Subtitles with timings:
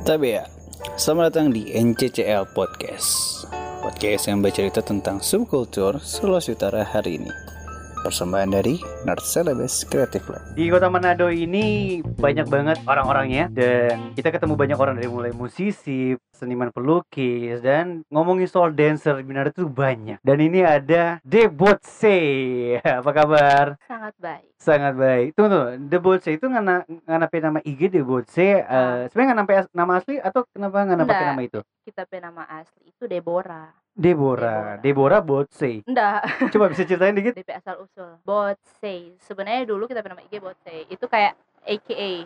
[0.00, 0.48] Tapi ya,
[0.96, 3.44] selamat datang di NCCL Podcast.
[3.84, 7.59] Podcast yang bercerita tentang subkultur Sulawesi Utara hari ini
[8.00, 14.32] Persembahan dari Nerd Celebes Creative Lab Di kota Manado ini banyak banget orang-orangnya dan kita
[14.32, 19.68] ketemu banyak orang dari mulai musisi, seniman pelukis dan ngomongin soal dancer di Manado tuh
[19.68, 20.16] banyak.
[20.24, 22.16] Dan ini ada Debotse.
[23.04, 23.76] Apa kabar?
[23.84, 24.48] Sangat baik.
[24.56, 25.36] Sangat baik.
[25.36, 30.48] Tunggu tunggu, Debotse itu ngana nganape nama IG Debotse uh, sebenarnya nganape nama asli atau
[30.48, 31.32] kenapa ngana pakai Nggak.
[31.36, 31.60] nama itu?
[31.84, 33.76] Kita punya nama asli itu Deborah.
[34.00, 35.84] Deborah, Deborah Botse.
[35.84, 37.36] Enggak, Coba bisa ceritain dikit?
[37.36, 38.16] DP asal usul.
[38.24, 39.12] Botsey.
[39.20, 40.88] Sebenarnya dulu kita punya nama IG Botsey.
[40.88, 41.36] Itu kayak
[41.68, 42.24] AKA.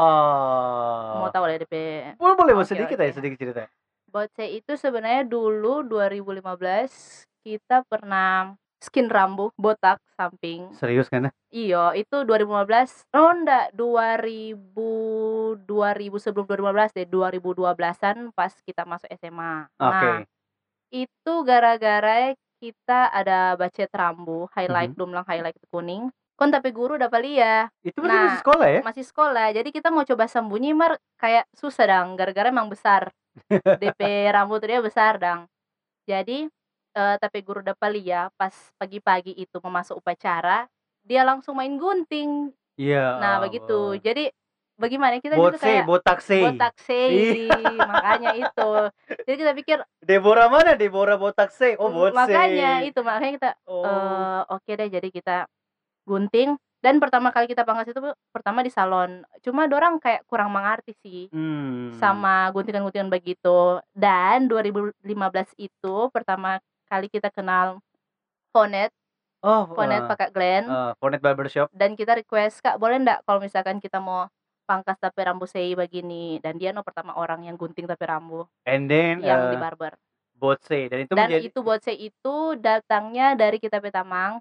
[0.00, 1.20] Oh.
[1.20, 1.74] Mau tahu lah DP.
[2.16, 3.04] Boleh boleh Oke, sedikit oke.
[3.04, 3.68] ya sedikit cerita.
[4.08, 10.72] Botsey itu sebenarnya dulu 2015 kita pernah skin rambut botak samping.
[10.72, 11.28] Serius kan?
[11.52, 13.04] Iyo, itu 2015.
[13.12, 14.56] Oh enggak, 2000
[15.68, 19.68] 2000 sebelum 2015 deh, 2012-an pas kita masuk SMA.
[19.76, 20.08] Oke.
[20.08, 20.24] Nah,
[20.90, 24.98] itu gara-gara kita ada bacet rambu, highlight Mhm.
[25.00, 26.12] dumlang highlight kuning.
[26.36, 28.80] Kon tapi guru dapat lihat Itu masih Nah, masih sekolah ya?
[28.84, 29.46] masih sekolah.
[29.52, 33.12] Jadi kita mau coba sembunyi mar kayak susah dang gara-gara emang besar.
[33.80, 34.00] DP
[34.32, 35.44] rambut dia besar dang.
[36.08, 36.48] Jadi
[36.90, 40.66] eh, tapi guru dapat lihat pas pagi-pagi itu mau masuk upacara,
[41.06, 42.50] dia langsung main gunting.
[42.74, 43.20] Iya.
[43.20, 43.94] Nah, begitu.
[44.00, 44.32] Jadi
[44.80, 47.44] bagaimana kita juga Botse, kayak botak botak sei
[47.76, 48.70] makanya itu.
[49.28, 50.72] Jadi kita pikir Deborah mana?
[50.74, 51.76] Deborah botak se.
[51.76, 52.16] Oh, botse.
[52.16, 53.84] makanya itu makanya kita Oh.
[53.84, 55.36] eh oke deh jadi kita
[56.02, 58.00] gunting dan pertama kali kita pangkas itu
[58.30, 61.92] pertama di salon cuma dorang kayak kurang mengerti sih Hmm.
[61.94, 64.96] sama guntingan-guntingan begitu dan 2015
[65.56, 66.56] itu pertama
[66.88, 67.78] kali kita kenal
[68.50, 68.90] Fonet
[69.40, 71.68] Oh, Fonet eh, pakai Glenn eh, Fonet Barbershop.
[71.70, 74.24] dan kita request kak boleh ndak kalau misalkan kita mau
[74.70, 78.86] pangkas tapi rambut sei begini dan dia no pertama orang yang gunting tapi rambut And
[78.86, 79.98] then yang eh, di barber
[80.38, 80.86] botse.
[80.86, 84.38] Dan itu dan menjadi itu botse itu datangnya dari kita petamang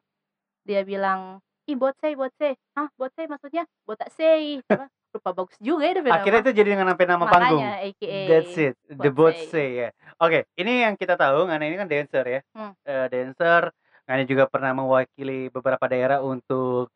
[0.63, 4.61] dia bilang ih botse botse ah botse maksudnya botak sei
[5.09, 7.61] rupa bagus juga ya akhirnya itu jadi dengan nama panggung.
[7.65, 8.75] makanya AKA That's it.
[8.85, 9.49] The Botse.
[9.49, 9.89] botse ya.
[10.21, 12.41] Oke, ini yang kita tahu Ngana ini kan dancer ya.
[12.53, 12.73] Hmm.
[12.85, 13.73] Eh, dancer.
[14.05, 16.93] Ngana juga pernah mewakili beberapa daerah untuk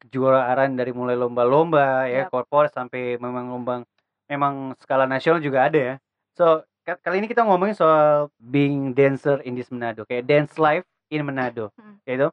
[0.00, 2.30] kejuaraan dari mulai lomba-lomba ya, Yap.
[2.30, 3.82] korporat sampai memang lomba
[4.28, 5.94] memang skala nasional juga ada ya.
[6.36, 10.84] So, ka- kali ini kita ngomongin soal being dancer in this Manado, kayak dance life
[11.10, 11.74] in Manado.
[11.74, 11.98] Hmm.
[12.04, 12.28] Kayak itu.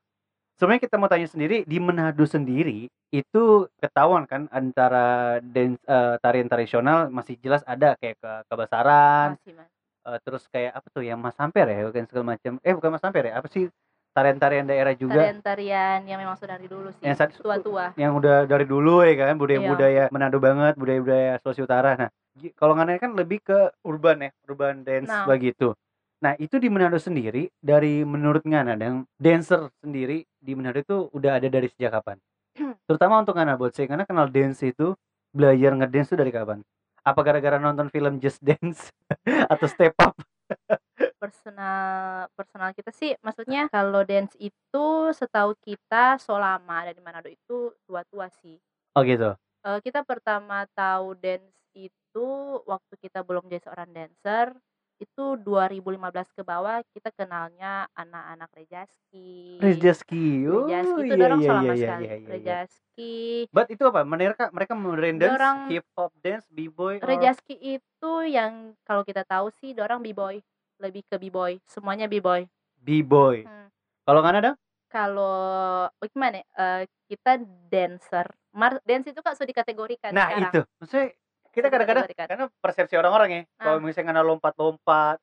[0.55, 3.43] Sebenarnya kita mau tanya sendiri di Manado sendiri itu
[3.79, 9.67] ketahuan kan antara dance eh, tarian tradisional masih jelas ada kayak ke kebasaran, masih mas
[10.07, 12.55] eh, terus kayak apa tuh yang Mas Samper ya, bukan segala macam.
[12.63, 13.67] Eh bukan Mas Samper ya, apa sih
[14.15, 18.47] tarian-tarian daerah juga tarian-tarian yang memang sudah dari dulu sih Yang saat- tua-tua yang udah
[18.47, 19.41] dari dulu ya kan Iya.
[19.43, 21.91] budaya-budaya Manado banget, budaya-budaya Sulawesi Utara.
[21.99, 22.09] Nah,
[22.55, 25.27] kalau nggak kan lebih ke urban ya, urban dance Nah.
[25.27, 25.75] begitu.
[26.23, 31.37] Nah, itu di Manado sendiri dari menurut Ngana dan dancer sendiri di Manado itu udah
[31.37, 32.17] ada dari sejak kapan?
[32.87, 34.95] Terutama untuk Ngana buat saya karena kenal dance itu
[35.35, 36.63] belajar ngedance itu dari kapan?
[37.03, 38.89] Apa gara-gara nonton film Just Dance
[39.53, 40.15] atau Step Up?
[41.15, 48.29] personal personal kita sih maksudnya kalau dance itu setahu kita Solama dari Manado itu tua-tua
[48.43, 48.59] sih
[48.95, 49.35] Oh gitu.
[49.67, 52.27] Eh, kita pertama tahu dance itu
[52.63, 54.55] waktu kita belum jadi seorang dancer
[55.03, 60.47] itu 2015 ke bawah kita kenalnya anak-anak Rejaski Rejaski.
[60.47, 62.29] Oh, Rejaski itu iya, dorong iya, selama iya, sekali iya, iya.
[62.31, 63.15] Rejaski
[63.51, 64.07] But itu apa?
[64.07, 69.27] Mereka mereka modern dance, Dorang- hip hop dance, b-boy, or- Rejaski itu yang kalau kita
[69.27, 70.39] tahu sih dorang b-boy
[70.79, 72.45] lebih ke b-boy semuanya b-boy
[72.79, 73.43] b-boy.
[73.47, 73.67] Hmm.
[74.05, 74.53] Kalau nggak ada?
[74.85, 80.53] kalau oh, gimana eh, kita dancer Mar dance itu kak sudah dikategorikan Nah sekarang.
[80.55, 81.07] itu, maksudnya
[81.51, 83.83] kita kadang-kadang karena persepsi orang-orang ya, kalau Ah.
[83.83, 85.17] misalnya nggak lompat-lompat,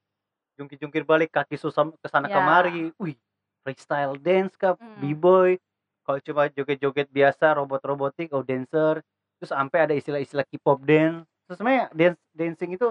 [0.60, 2.36] jungkir-jungkir balik, kaki susah ke sana Ya.
[2.36, 3.16] kemari, wih,
[3.64, 5.00] freestyle dance kah, Hmm.
[5.00, 5.56] b-boy,
[6.04, 9.00] kalau cuma joget-joget biasa, robot-robotik, oh dancer,
[9.40, 12.84] terus sampai ada istilah-istilah K-pop dance, terus sebenarnya dance dancing itu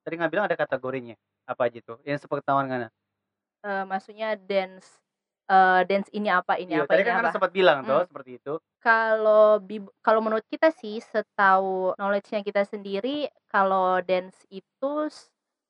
[0.00, 1.16] tadi nggak bilang ada kategorinya
[1.50, 2.80] apa aja tuh, yang sepengetahuan kan?
[3.64, 5.00] Eh, maksudnya dance
[5.48, 8.08] eh, dance ini apa ini Iya, apa tadi ini kan apa sempat bilang tuh Hmm.
[8.08, 8.52] seperti itu.
[8.84, 9.60] kalau
[10.04, 14.92] kalau menurut kita sih setahu knowledge-nya kita sendiri kalau dance itu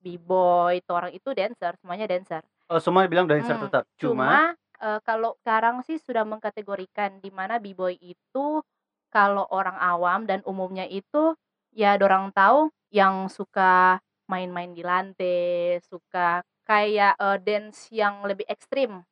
[0.05, 2.43] b-boy itu orang itu dancer semuanya dancer
[2.73, 7.31] Oh semua bilang dancer Hmm, tetap, cuma cuma eh, kalau sekarang sih sudah mengkategorikan di
[7.35, 8.63] mana b-boy itu
[9.11, 11.35] kalau orang awam dan umumnya itu
[11.75, 13.99] ya dorang tahu yang suka
[14.31, 19.05] main-main di lantai suka kayak eh, dance yang lebih ekstrim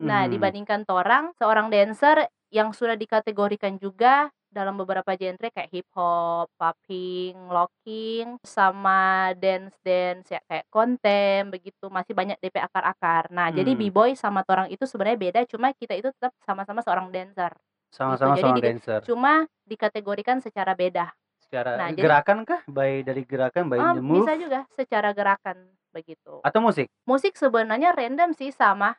[0.00, 0.32] Nah, Mhm.
[0.32, 7.36] dibandingkan torang, seorang dancer yang sudah dikategorikan juga dalam beberapa genre kayak hip hop, popping,
[7.52, 13.30] locking, sama dance-dance ya kayak kontem begitu, masih banyak DP akar-akar.
[13.30, 13.80] Nah, jadi Hmm.
[13.86, 17.52] B-boy sama torang itu sebenarnya beda, cuma kita itu tetap sama-sama seorang dancer.
[17.94, 19.00] Sama-sama Jadi seorang di- dancer.
[19.06, 19.32] Cuma
[19.68, 21.12] dikategorikan secara beda.
[21.50, 22.62] Secara Nah, jadi- gerakan kah?
[22.70, 26.38] By dari gerakan, Ah, the move bisa juga secara gerakan begitu.
[26.46, 26.86] atau musik?
[27.02, 28.94] Musik sebenarnya random sih sama.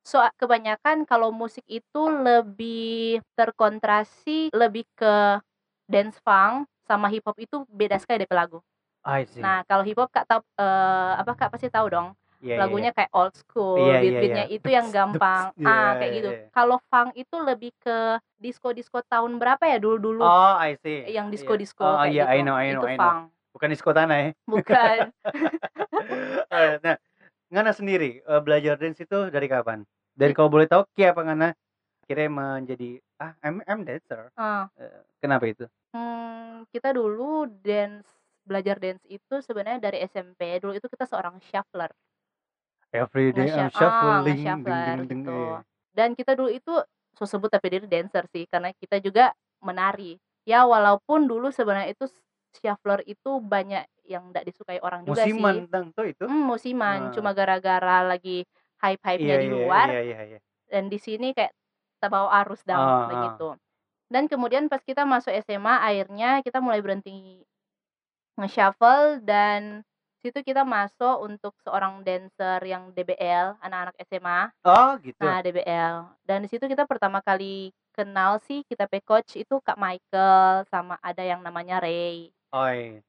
[0.00, 5.44] So kebanyakan kalau musik itu lebih terkontrasi lebih ke
[5.84, 8.64] dance funk sama hip hop itu beda sekali DP lagu.
[9.04, 9.44] I see.
[9.44, 12.16] Nah, kalau hip hop Kak tahu eh, apa Kak pasti tahu dong.
[12.40, 14.56] Iya, iya, lagunya kayak old school, Iya, iya, beat-beatnya iya.
[14.56, 15.52] itu yang gampang.
[15.52, 15.68] dups.
[15.68, 16.30] ah, kayak iya, gitu.
[16.32, 16.44] iya.
[16.56, 17.98] Kalau funk itu lebih ke
[18.40, 20.24] disco-disco tahun berapa ya dulu-dulu.
[20.24, 21.04] Oh, I see.
[21.12, 22.48] yang disco-disco Oh, kayak iya, I gitu.
[22.48, 23.04] know, I know, itu I know.
[23.04, 23.20] funk.
[23.52, 24.28] Bukan disco tanah ya.
[24.48, 24.98] Bukan.
[26.50, 26.96] Eh, nah,
[27.52, 29.84] Ngana sendiri eh, belajar dance itu dari kapan?
[30.16, 31.48] Dan kalau boleh tahu, kia apa Ngana
[32.08, 34.32] kira menjadi ah, I'm, I'm dancer.
[34.80, 35.68] Eh, kenapa itu?
[35.92, 38.08] Hmm, kita dulu dance
[38.48, 40.58] belajar dance itu sebenarnya dari SMP.
[40.58, 41.92] Dulu itu kita seorang shuffler.
[42.90, 45.30] Every day I'm ah, shuffling, ding, ding, ding, gitu.
[45.30, 45.58] iya.
[45.94, 46.74] Dan kita dulu itu
[47.14, 49.30] so sebut tapi diri dancer sih karena kita juga
[49.62, 50.18] menari.
[50.42, 52.10] Ya walaupun dulu sebenarnya itu
[52.50, 55.60] shuffler itu banyak yang tidak disukai orang juga Musiman sih.
[55.70, 56.24] tentang tuh itu.
[56.26, 56.98] Hmm, musiman.
[57.10, 57.12] Ah.
[57.14, 58.42] Cuma gara-gara lagi
[58.82, 60.38] hype-hype-nya Iya, di iya, luar Iya, iya, iya.
[60.66, 61.52] dan di sini kayak
[62.02, 63.06] terbawa arus down Ah, ah.
[63.06, 63.48] begitu.
[64.10, 67.44] Dan kemudian pas kita masuk SMA akhirnya kita mulai berhenti
[68.34, 69.84] nge-shuffle dan
[70.20, 74.40] situ kita masuk untuk seorang dancer yang DBL anak-anak SMA.
[74.68, 75.24] Oh, gitu.
[75.24, 75.96] Nah, DBL.
[76.28, 81.00] Dan di situ kita pertama kali kenal sih kita pe coach itu Kak Michael sama
[81.00, 82.30] ada yang namanya Ray.
[82.52, 83.00] Oi.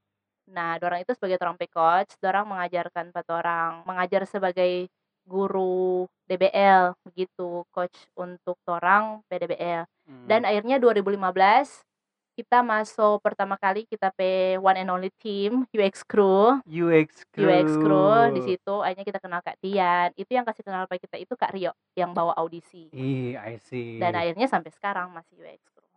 [0.52, 4.92] Nah, dorang itu sebagai orang pe coach, dorang mengajarkan empat orang, mengajar sebagai
[5.24, 9.86] guru DBL begitu, coach untuk orang PDBL.
[10.08, 10.26] Hmm.
[10.28, 11.86] Dan akhirnya 2015
[12.32, 16.58] kita masuk pertama kali kita pe one and only team UX Crew.
[16.64, 17.48] UX crew.
[17.48, 20.10] UX Crew di situ akhirnya kita kenal Kak Tian.
[20.16, 22.88] Itu yang kasih kenal kita itu Kak Rio yang bawa audisi.
[22.96, 24.00] Ih, I see.
[24.00, 25.90] Dan akhirnya sampai sekarang masih UX Crew.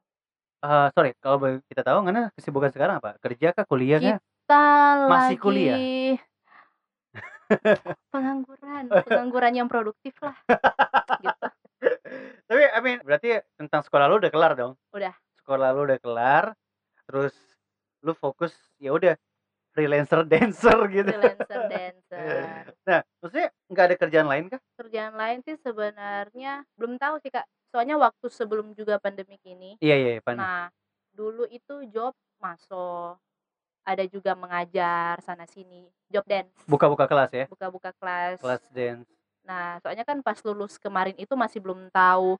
[0.64, 1.36] Eh, sorry, kalau
[1.69, 3.20] kita tahu Ngana kesibukan sekarang apa?
[3.20, 4.19] Kerja kah, kuliah kah?
[4.19, 4.64] Kita
[5.08, 5.78] Masih lagi kuliah?
[8.14, 10.34] pengangguran, pengangguran yang produktif lah.
[11.20, 11.48] gitu.
[12.48, 14.72] Tapi I mean, berarti tentang sekolah lu udah kelar dong?
[14.96, 15.12] Udah.
[15.44, 16.44] Sekolah lu udah kelar,
[17.05, 17.37] terus
[18.00, 19.12] lu fokus ya udah
[19.76, 21.05] freelancer dancer gitu.
[21.12, 22.64] Freelancer dancer.
[22.88, 24.61] Nah, maksudnya nggak ada kerjaan lain kah?
[24.81, 27.44] Kerjaan lain sih sebenarnya belum tahu sih Kak.
[27.69, 30.41] Soalnya waktu sebelum juga pandemik ini, Iya iya, Pan.
[30.41, 30.73] nah
[31.12, 33.20] dulu itu job masuk
[33.85, 39.05] ada juga mengajar sana sini job dance Buka-buka kelas ya, buka-buka kelas kelas dance.
[39.44, 42.35] nah soalnya kan pas lulus kemarin itu masih belum tahu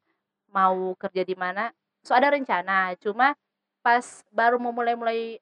[0.51, 1.69] mau kerja di mana
[2.05, 3.33] so ada rencana cuma
[3.81, 5.41] pas baru mau mulai-mulai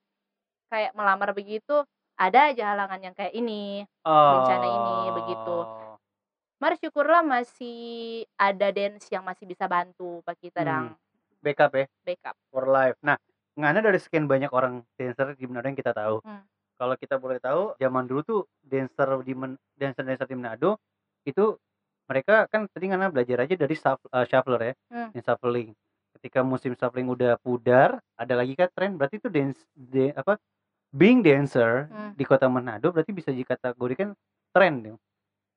[0.67, 1.83] kayak melamar begitu
[2.15, 5.57] ada aja halangan yang kayak ini Bencana ini, begitu.
[5.59, 5.95] Oh.
[6.59, 7.79] Mari syukurlah masih
[8.35, 10.69] ada dance yang masih bisa bantu pak kita Hmm.
[10.69, 10.87] dang
[11.43, 12.95] Backup ya, backup for life.
[13.03, 13.19] Nah,
[13.55, 16.23] ngana dari sekian banyak orang dancer di Manado yang kita tahu.
[16.23, 16.47] Hmm.
[16.79, 20.79] Kalau kita boleh tahu, zaman dulu tuh dancer di Men- dancer-dancer di Manado
[21.23, 21.59] itu
[22.07, 25.11] mereka kan tadi ngana belajar aja dari shuff- eh, shuffler ya, Hmm.
[25.15, 25.71] yang shuffling.
[26.23, 30.39] Ketika musim shuffling udah pudar, ada lagi kan tren berarti itu dance de- apa
[30.89, 32.15] being dancer Hmm.
[32.15, 34.15] di kota Manado berarti bisa dikategorikan
[34.55, 34.95] tren.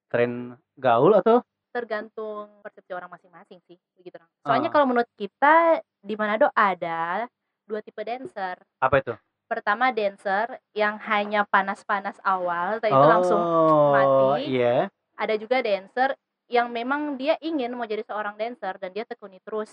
[0.10, 4.74] Tren gaul atau tergantung persepsi orang masing-masing sih begitu soalnya Ah.
[4.74, 5.54] kalau menurut kita
[6.00, 7.30] di Manado ada
[7.62, 9.14] dua tipe dancer apa itu?
[9.46, 14.50] pertama dancer yang hanya panas-panas awal tapi itu langsung Oh, mati.
[14.50, 14.90] Iya.
[15.14, 16.16] ada juga dancer
[16.48, 19.70] yang memang dia ingin mau jadi seorang dancer dan dia tekuni terus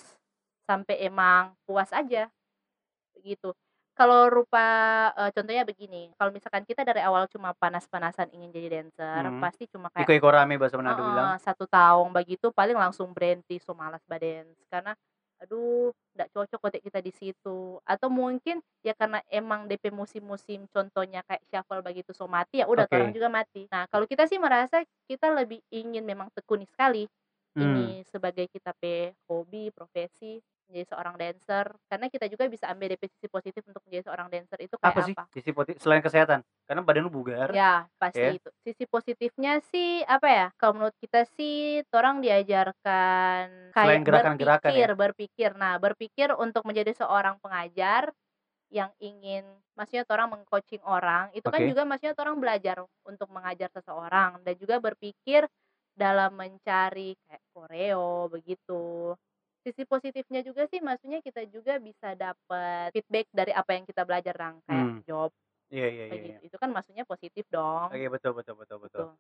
[0.73, 2.33] sampai emang puas aja
[3.17, 3.53] begitu
[3.99, 4.65] kalau rupa
[5.21, 9.37] eh, contohnya begini kalau misalkan kita dari awal cuma panas-panasan ingin jadi dancer Hmm.
[9.37, 11.37] pasti cuma kayak Iko-iko rame bahasa Manado "Heeh, bilang.
[11.45, 14.93] satu tahun begitu paling langsung berhenti so malas badens karena
[15.43, 21.23] aduh tidak cocok kotek kita di situ atau mungkin ya karena emang DP musim-musim contohnya
[21.27, 22.95] kayak shuffle begitu so mati ya udah Oke.
[22.95, 27.07] orang juga mati nah kalau kita sih merasa kita lebih ingin memang tekuni sekali
[27.57, 27.63] Hmm.
[27.63, 30.39] ini sebagai kita pe hobi profesi
[30.73, 34.59] menjadi seorang dancer karena kita juga bisa ambil DP sisi positif untuk menjadi seorang dancer
[34.65, 36.41] itu kayak Apa apa, sih sisi positif selain kesehatan?
[36.67, 37.51] Karena badan lu bugar.
[37.53, 38.39] Ya, pasti Ya.
[38.41, 38.49] itu.
[38.65, 40.47] Sisi positifnya sih apa ya?
[40.57, 44.87] Kalau menurut kita sih orang diajarkan Selain kayak gerakan-gerakan ya?
[44.87, 45.51] berpikir, berpikir.
[45.59, 48.09] Nah, berpikir untuk menjadi seorang pengajar
[48.73, 49.45] yang ingin
[49.79, 51.67] maksudnya orang mengcoaching orang, itu kan Oke.
[51.67, 52.77] juga maksudnya orang belajar
[53.07, 55.49] untuk mengajar seseorang dan juga berpikir
[55.97, 59.15] dalam mencari kayak koreo begitu.
[59.65, 64.35] Sisi positifnya juga sih maksudnya kita juga bisa dapat feedback dari apa yang kita belajar
[64.35, 65.03] dong kayak Hmm.
[65.07, 65.31] job
[65.71, 66.27] Iya iya iya.
[66.27, 69.05] gitu itu kan maksudnya positif dong Oke betul betul betul betul.
[69.05, 69.19] Gitu.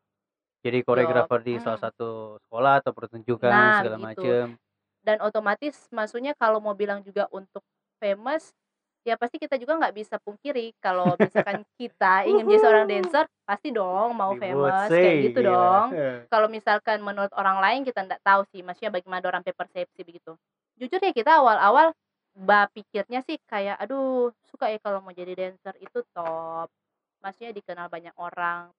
[0.64, 1.62] Jadi koreografer di Hmm.
[1.62, 4.36] salah satu sekolah atau pertunjukan Nah, segala begitu.
[4.36, 4.58] macem.
[5.06, 7.62] dan otomatis maksudnya kalau mau bilang juga untuk
[8.02, 8.54] famous
[9.02, 13.68] ya pasti kita juga nggak bisa pungkiri kalau misalkan kita ingin jadi seorang dancer pasti
[13.74, 15.50] dong mau famous kayak gitu gila.
[15.50, 15.86] dong
[16.30, 20.38] kalau misalkan menurut orang lain kita nggak tahu sih maksudnya bagaimana orang persepsi begitu
[20.78, 21.90] jujur ya kita awal-awal
[22.32, 26.70] bah pikirnya sih kayak aduh suka ya kalau mau jadi dancer itu top
[27.20, 28.72] maksudnya dikenal banyak orang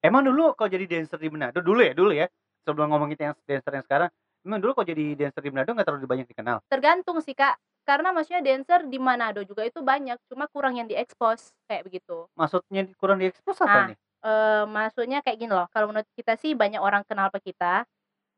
[0.00, 2.24] Emang dulu kau jadi dancer di Manado dulu ya dulu ya
[2.64, 4.08] sebelum ngomongin yang dancer yang sekarang.
[4.40, 6.64] Emang dulu kau jadi dancer di Manado nggak terlalu banyak dikenal.
[6.72, 7.60] tergantung sih kak
[7.90, 12.82] karena maksudnya dancer di Manado juga itu banyak cuma kurang yang diekspos kayak begitu Maksudnya
[13.00, 13.96] kurang diekspos apa Nah, nih?
[14.20, 17.88] eh maksudnya kayak gini loh kalau menurut kita sih banyak orang kenal ke kita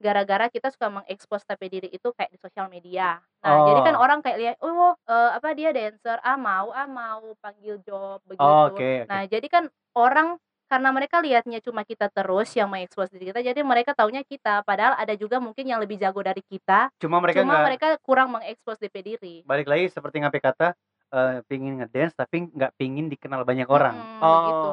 [0.02, 3.98] gara-gara kita suka mengekspos tapi diri itu kayak di sosial media nah jadi kan Oh.
[3.98, 8.66] orang kayak lihat oh eh, apa dia dancer ah mau ah mau panggil job begitu
[8.66, 9.10] Oh, Oke oke.
[9.10, 9.64] nah jadi kan
[9.98, 10.38] orang
[10.72, 14.96] karena mereka lihatnya cuma kita terus yang mengekspos diri kita jadi mereka taunya kita padahal
[14.96, 18.80] ada juga mungkin yang lebih jago dari kita Cuma mereka cuma nggak mereka kurang mengekspos
[18.80, 20.72] DP diri balik lagi seperti ngape kata
[21.12, 23.92] eh, pingin ngedance tapi nggak pingin dikenal banyak orang.
[24.00, 24.68] Mm-mm, oh, begitu.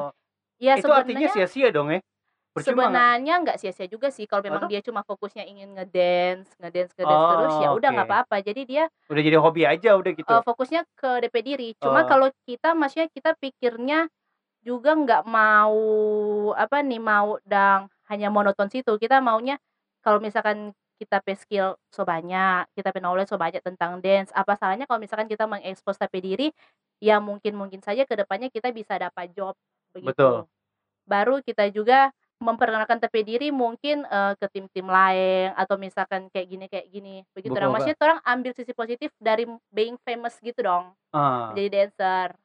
[0.64, 2.00] ya itu artinya sia-sia dong ya?
[2.50, 4.72] Percuma sebenarnya nggak sia-sia juga sih kalau memang Atau?
[4.74, 8.14] dia cuma fokusnya ingin ngedance ngedance ngedance terus ya Oh, udah nggak oke.
[8.16, 10.26] apa-apa jadi dia udah jadi hobi aja udah gitu.
[10.26, 12.06] eh, fokusnya ke DP diri cuma Oh.
[12.10, 14.10] kalau kita maksudnya kita pikirnya
[14.60, 15.78] juga nggak mau
[16.52, 19.56] apa nih mau dang hanya monoton situ kita maunya
[20.04, 24.52] kalau misalkan kita pe skill so banyak kita pe knowledge so banyak tentang dance apa
[24.60, 26.48] salahnya kalau misalkan kita mengekspos tapi diri
[27.00, 29.56] ya mungkin mungkin saja ke depannya kita bisa dapat job
[29.96, 30.36] begitu Betul.
[31.08, 36.66] baru kita juga memperkenalkan tapi diri mungkin eh, ke tim-tim lain atau misalkan kayak gini
[36.68, 37.84] kayak gini begitu dong Kak.
[37.84, 41.52] maksudnya orang ambil sisi positif dari being famous gitu dong Ah.
[41.56, 42.36] jadi dancer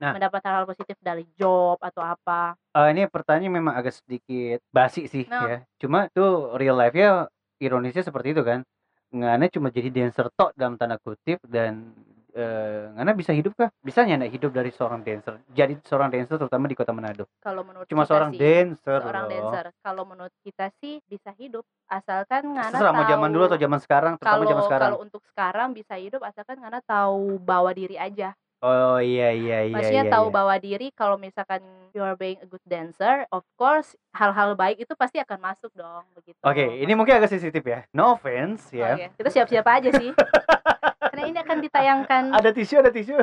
[0.00, 0.16] Nah.
[0.16, 5.28] mendapat hal-hal positif dari job atau apa Eh, ini pertanyaan memang agak sedikit basi sih
[5.28, 5.44] Nah.
[5.44, 5.58] ya.
[5.76, 7.28] Cuma tuh real life nya
[7.58, 8.64] ironisnya seperti itu kan.
[9.10, 11.92] Ngana cuma jadi dancer tok dalam tanda kutip dan
[12.30, 13.68] eh, Ngana bisa hidup kah?
[13.82, 15.42] Bisa nggak hidup dari seorang dancer?
[15.50, 17.26] Jadi seorang dancer terutama di kota Manado.
[17.36, 19.32] kalau menurut Cuma kita seorang sih dancer seorang loh.
[19.34, 23.58] dancer kalau menurut kita sih bisa hidup asalkan ngana Terserah mau tahu zaman dulu atau
[23.58, 24.86] zaman sekarang, terutama kalau zaman sekarang.
[24.86, 29.72] kalau untuk sekarang bisa hidup asalkan ngana tahu bawa diri aja Oh iya iya iya
[29.72, 30.12] maksudnya iya.
[30.12, 30.36] tahu iya.
[30.36, 31.64] bawa diri kalau misalkan
[31.96, 36.04] you are being a good dancer of course hal-hal baik itu pasti akan masuk dong
[36.12, 37.88] begitu Oke, ini mungkin agak sensitif ya.
[37.96, 39.00] No offense ya.
[39.00, 40.12] Oke, kita siap-siap aja sih
[41.10, 43.16] karena ini akan ditayangkan Ada tisu, ada tisu.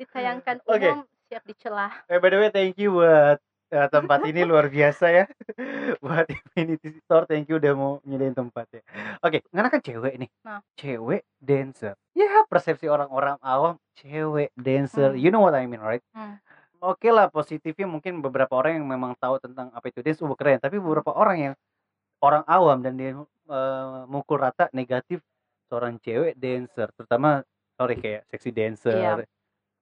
[0.00, 3.36] ditayangkan umum siap dicelah Eh by the way thank you buat
[3.68, 5.24] eh, tempat ini luar biasa ya.
[6.04, 8.82] buat Infinity Store thank you udah mau nyediain tempat ya.
[9.20, 10.30] Oke, karena kan cewek nih.
[10.44, 10.60] Nah.
[10.76, 11.94] Cewek dancer.
[12.16, 15.12] Ya persepsi orang-orang awam cewek dancer.
[15.14, 15.20] Hmm.
[15.20, 16.04] You know what I mean, right?
[16.12, 16.40] Hmm.
[16.78, 20.62] Oke lah positifnya mungkin beberapa orang yang memang tahu tentang apa itu dance, uh, keren.
[20.62, 21.54] Tapi beberapa orang yang
[22.22, 25.22] orang awam dan dia eh, mukul rata negatif
[25.70, 27.42] seorang cewek dancer, terutama
[27.78, 28.94] sorry kayak sexy dancer.
[28.94, 29.26] Iya.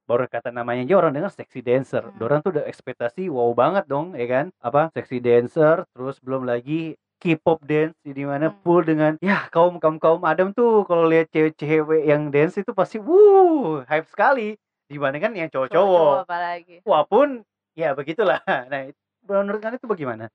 [0.07, 2.07] Baru kata namanya aja orang dengar sexy dancer.
[2.07, 2.23] Hmm.
[2.23, 4.47] Orang tuh udah ekspektasi wow banget dong, ya kan?
[4.63, 8.61] Apa sexy dancer, terus belum lagi K-pop dance di mana Hmm.
[8.61, 13.01] full dengan ya kaum kaum kaum Adam tuh kalau lihat cewek-cewek yang dance itu pasti
[13.01, 14.53] wuh hype sekali
[14.87, 17.41] dibandingkan yang cowok-cowok apalagi walaupun
[17.73, 18.85] ya begitulah nah
[19.25, 20.29] menurut kalian itu bagaimana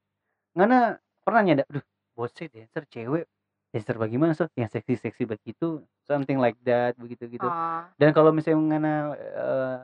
[0.57, 1.85] Ngana pernah nyadar aduh
[2.17, 3.29] bosnya dancer cewek
[3.71, 8.35] dancer bagaimana so yang seksi seksi begitu something like that begitu gitu Ah, dan kalau
[8.35, 9.77] misalnya Ngana eh,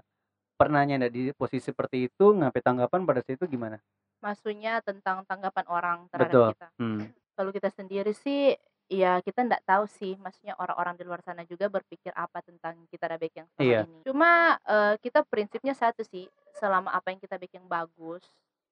[0.60, 3.80] pernah nyadar di posisi seperti itu ngapain tanggapan pada saat itu gimana
[4.20, 6.48] maksudnya tentang tanggapan orang terhadap Betul.
[6.52, 7.00] kita hmm.
[7.38, 11.68] kalau kita sendiri sih ya kita nggak tahu sih maksudnya orang-orang di luar sana juga
[11.68, 13.82] berpikir apa tentang kita ada baik yang sama Iya.
[13.88, 14.32] ini cuma
[14.64, 16.28] eh, kita prinsipnya satu sih
[16.60, 18.24] selama apa yang kita bikin bagus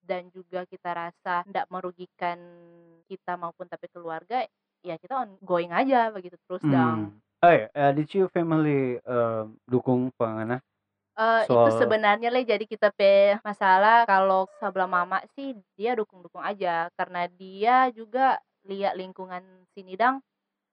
[0.06, 2.38] dan juga kita rasa tidak merugikan
[3.06, 4.46] kita maupun tapi keluarga
[4.86, 7.18] ya kita ongoing aja begitu terus dong Hmm.
[7.46, 10.62] Oh ya, eh, did you family eh, dukung pengana?
[11.16, 16.44] Eh, itu Soal- sebenarnya le jadi kita pe masalah kalau sebelah mama sih dia dukung-dukung
[16.44, 18.36] aja karena dia juga
[18.68, 19.40] lihat lingkungan
[19.72, 20.20] sini dang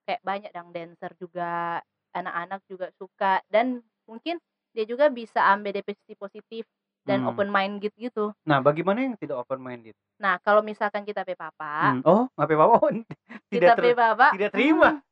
[0.06, 1.78] kayak banyak dang dancer juga
[2.10, 4.42] anak-anak juga suka dan mungkin
[4.74, 6.64] dia juga bisa ambil DP sisi positif
[7.02, 7.28] dan Hmm.
[7.28, 8.24] open mind gitu gitu.
[8.42, 9.94] Nah, bagaimana yang tidak open minded?
[10.16, 12.02] Nah, kalau misalkan kita pe papa, Hmm.
[12.04, 12.78] Oh, ngapain apa
[13.50, 14.88] kita tidak pe ter- papa tidak terima.
[14.92, 15.02] hmm,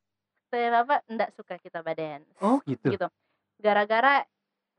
[0.49, 2.31] pe papa enggak suka kita badance.
[2.39, 2.95] Oh, gitu.
[2.95, 3.07] Gitu.
[3.59, 4.23] Gara-gara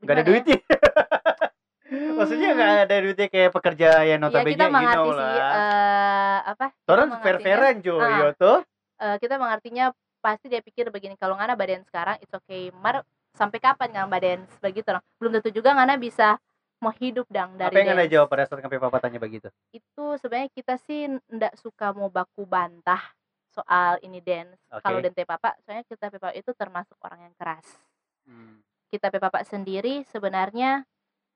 [0.02, 0.26] Gak ada ya?
[0.26, 0.58] duitnya.
[2.18, 2.58] Maksudnya Hmm.
[2.58, 5.54] gak ada duitnya kayak pekerja yang Iya notabene kita you mengerti know sih lah.
[5.54, 6.66] eh, apa?
[6.72, 8.58] kita Orang fair-fairan Jo, ah, yo tuh.
[8.98, 9.86] eh, kita mengartinya
[10.18, 13.02] pasti dia pikir begini kalau ngana badan sekarang it's okay mar
[13.34, 16.38] sampai kapan ngana badan begitu orang belum tentu juga ngana bisa
[16.82, 19.48] mau hidup dang dari apa yang anda jawab pada saat sampai papa tanya begitu?
[19.70, 23.00] Itu sebenarnya kita sih ndak suka mau baku bantah
[23.54, 24.58] soal ini dance.
[24.82, 25.06] Kalau Oke.
[25.06, 27.68] dente papa soalnya kita papa itu termasuk orang yang keras.
[28.22, 28.62] Hmm.
[28.92, 30.86] kita papa sendiri sebenarnya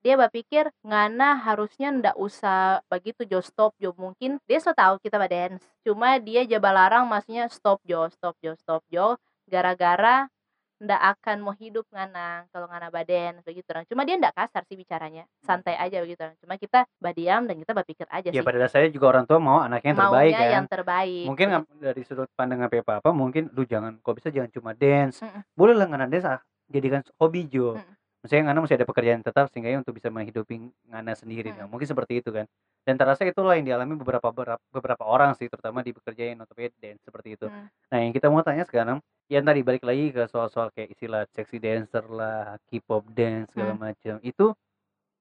[0.06, 5.18] dia berpikir ngana harusnya ndak usah begitu jo stop jo mungkin dia so tahu kita
[5.26, 5.66] dance.
[5.82, 9.18] Cuma dia jaba larang maksudnya stop jo stop jo stop jo
[9.50, 10.30] gara-gara
[10.76, 13.88] ndak akan mau hidup ngana kalau ngana ba dance begitu orang.
[13.88, 16.36] Cuma dia ndak kasar sih bicaranya santai aja begitu orang.
[16.44, 18.44] Cuma kita badiam dan kita berpikir aja ya sih.
[18.44, 20.52] pada dasarnya juga orang tua mau anaknya yang terbaik maunya kan.
[20.52, 24.52] yang terbaik mungkin ngap- dari sudut pandangan papa apa mungkin lu jangan kok bisa jangan
[24.52, 25.24] cuma dance?
[25.24, 25.42] Mm-mm.
[25.56, 27.80] boleh lah ngana dance ah, jadikan hobi jo.
[27.80, 27.94] Mm-mm.
[28.26, 30.58] maksudnya ngana mesti ada pekerjaan tetap sehingga ya untuk bisa menghidupi
[30.90, 31.54] ngana sendiri.
[31.54, 31.58] Mm.
[31.62, 32.50] Nah, mungkin seperti itu kan.
[32.82, 34.34] Dan terasa itulah yang dialami beberapa
[34.74, 37.46] beberapa, orang sih terutama di pekerjaan notabene dance seperti itu.
[37.46, 37.66] Mm.
[37.70, 41.58] nah yang kita mau tanya sekarang yang tadi balik lagi ke soal-soal kayak istilah sexy
[41.58, 43.82] dancer lah K-pop dance segala Hmm.
[43.82, 44.54] macam itu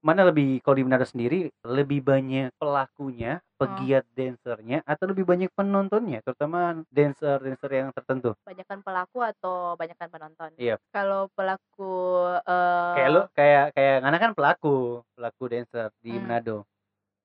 [0.04, 6.20] mana lebih kalau di Manado sendiri lebih banyak pelakunya pegiat dancernya atau lebih banyak penontonnya?
[6.20, 8.36] Terutama dancer dancer yang tertentu.
[8.44, 10.52] Banyakkan pelaku atau banyakkan penonton?
[10.60, 10.76] Iya.
[10.92, 14.76] kalau pelaku eh, kayak lu kayak kayak Ngana kan pelaku
[15.16, 16.28] pelaku dancer di Hmm.
[16.28, 16.68] Manado.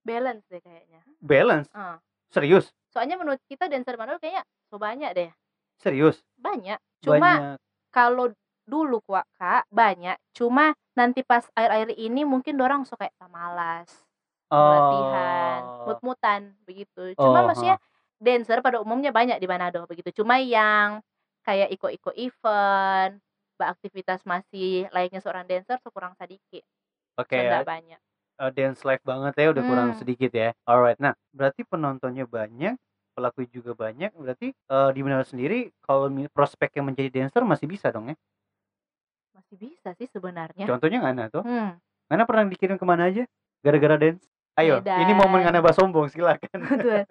[0.08, 1.04] Balance deh kayaknya.
[1.20, 1.68] Balance?
[1.76, 2.00] Ah.
[2.32, 2.72] serius?
[2.88, 5.30] Soalnya menurut kita dancer Manado kayaknya so banyak deh
[5.80, 6.22] serius?
[6.38, 6.80] Banyak.
[7.02, 7.58] Cuma banyak.
[7.90, 8.32] kalau
[8.64, 10.16] dulu kuak kak banyak.
[10.32, 13.90] Cuma nanti pas air-air ini mungkin dorang so kayak "Ah, malas.
[14.52, 15.86] Latihan Oh.
[15.88, 17.14] mut-mutan begitu.
[17.16, 17.78] Cuma Oh, maksudnya
[18.20, 20.12] dancer pada umumnya banyak di Manado begitu.
[20.22, 21.00] Cuma yang
[21.42, 23.18] kayak iko-iko event
[23.56, 26.64] beraktivitas masih layaknya seorang dancer so kurang sedikit.
[27.18, 27.50] Oke so ya.
[27.60, 28.00] nggak banyak.
[28.40, 30.00] uh, dance live banget ya udah kurang Hmm.
[30.00, 30.50] sedikit ya.
[30.64, 32.76] Alright nah berarti penontonnya banyak
[33.14, 37.90] pelaku juga banyak berarti uh, di Manado sendiri kalau prospek yang menjadi dancer masih bisa
[37.92, 38.16] dong ya?
[39.36, 40.66] Masih bisa sih sebenarnya.
[40.68, 41.78] Contohnya Ngana tuh hmm.
[42.10, 43.24] Ngana pernah dikirim ke mana aja
[43.62, 44.26] gara-gara dance?
[44.58, 45.20] Ayo ini Medan.
[45.24, 46.60] momen Ngana bah sombong silakan.
[46.60, 47.04] Betul.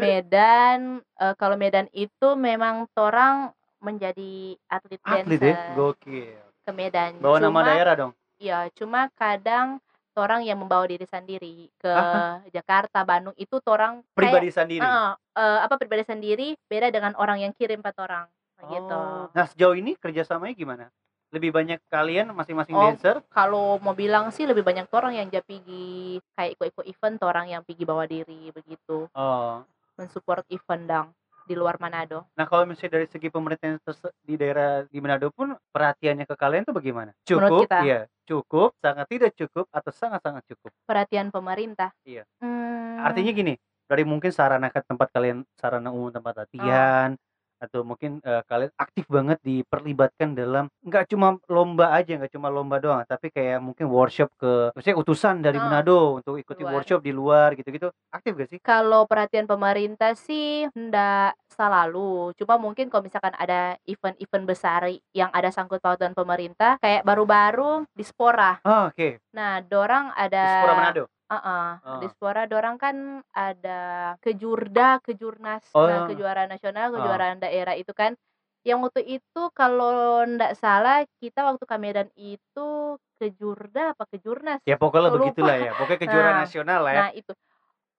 [0.00, 5.56] Medan eh, kalau Medan itu memang torang menjadi atlet, atlet dancer.
[5.56, 6.40] Ya gokil.
[6.64, 7.20] Ke Medan.
[7.20, 8.12] Bawa nama Cuma- daerah dong.
[8.40, 9.84] Iya, cuma kadang
[10.16, 12.42] orang yang membawa diri sendiri ke Ah.
[12.50, 17.38] Jakarta, Bandung itu orang pribadi sendiri kayak, eh, eh, apa pribadi sendiri beda dengan orang
[17.40, 18.26] yang kirim empat orang
[18.60, 18.92] gitu.
[18.92, 19.24] Oh.
[19.32, 20.84] nah sejauh ini kerjasamanya gimana
[21.30, 22.82] lebih banyak kalian masing-masing Oh.
[22.90, 27.46] dancer Kalau mau bilang sih lebih banyak orang yang jadi pergi kayak ikut-ikut event, orang
[27.48, 29.62] yang pergi bawa diri begitu, oh
[29.94, 31.08] mensupport event dang
[31.44, 32.26] di luar Manado.
[32.38, 33.78] Nah kalau misalnya dari segi pemerintahan
[34.22, 37.10] di daerah di Manado pun perhatiannya ke kalian tuh bagaimana?
[37.26, 37.78] Menurut Cukup, kita?
[37.84, 40.70] iya, cukup, sangat tidak cukup atau sangat-sangat cukup.
[40.86, 41.90] Perhatian pemerintah.
[42.06, 42.22] Iya.
[42.38, 43.54] Hmm, Artinya gini,
[43.90, 47.18] dari mungkin sarana ke tempat kalian sarana umum tempat latihan
[47.60, 52.80] atau mungkin eh, kalian aktif banget diperlibatkan dalam nggak cuma lomba aja nggak cuma lomba
[52.80, 56.80] doang tapi kayak mungkin workshop ke maksudnya utusan dari Oh, Manado untuk ikuti luar.
[56.80, 58.58] workshop di luar gitu-gitu aktif gak sih?
[58.64, 62.32] Kalau perhatian pemerintah sih ndak selalu.
[62.40, 68.00] Cuma mungkin kalau misalkan ada event-event besar yang ada sangkut pautan pemerintah, kayak baru-baru di
[68.00, 68.56] Spora.
[68.64, 71.04] Oh, oke Nah, dorang di ada Sepura Manado.
[71.30, 71.70] Uh-uh.
[71.86, 71.98] Oh.
[72.02, 75.86] Di Spora dorang kan ada kejurda, kejurnas, Oh.
[75.86, 78.18] nah kejuaraan nasional, kejuaraan daerah itu kan.
[78.66, 84.60] Yang waktu itu kalau ndak salah kita waktu ke Medan itu kejurda apa kejurnas?
[84.68, 87.00] Ya pokoknya begitulah ya, pokoknya kejuaraan Nah, nasional lah ya.
[87.00, 87.32] Nah itu.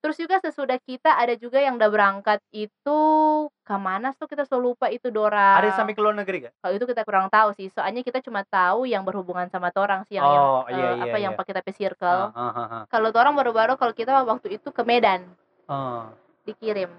[0.02, 3.00] Terus juga sesudah kita ada juga yang udah berangkat itu
[3.62, 5.62] ke mana tuh kita selalu lupa itu Dora.
[5.62, 6.54] Ada sampai ke luar negeri gak?
[6.58, 7.70] Kalau itu kita kurang tahu sih.
[7.70, 11.04] Soalnya kita cuma tahu yang berhubungan sama torang sih yang, yang Oh, iya, eh, iya,
[11.06, 11.40] apa yang iya.
[11.40, 12.34] pakai tapi circle.
[12.34, 12.84] Ah, ah, ah, ah.
[12.90, 15.22] Kalau torang baru-baru kalau kita waktu itu ke Medan
[15.70, 16.10] Oh.
[16.50, 16.90] dikirim.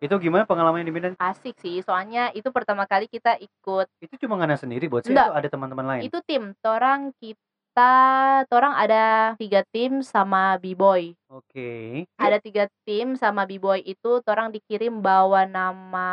[0.00, 1.12] Itu gimana pengalaman di Medan?
[1.20, 1.84] Asik sih.
[1.84, 5.84] Soalnya itu pertama kali kita ikut Itu cuma ngana sendiri buat saya itu ada teman-teman
[5.84, 6.00] lain.
[6.08, 6.56] itu tim.
[6.64, 7.36] Torang kita
[8.46, 11.18] torang ada tiga tim sama B-boy.
[11.26, 12.04] Oke.
[12.14, 16.08] Ada tiga tim sama B-boy itu torang dikirim bawa nama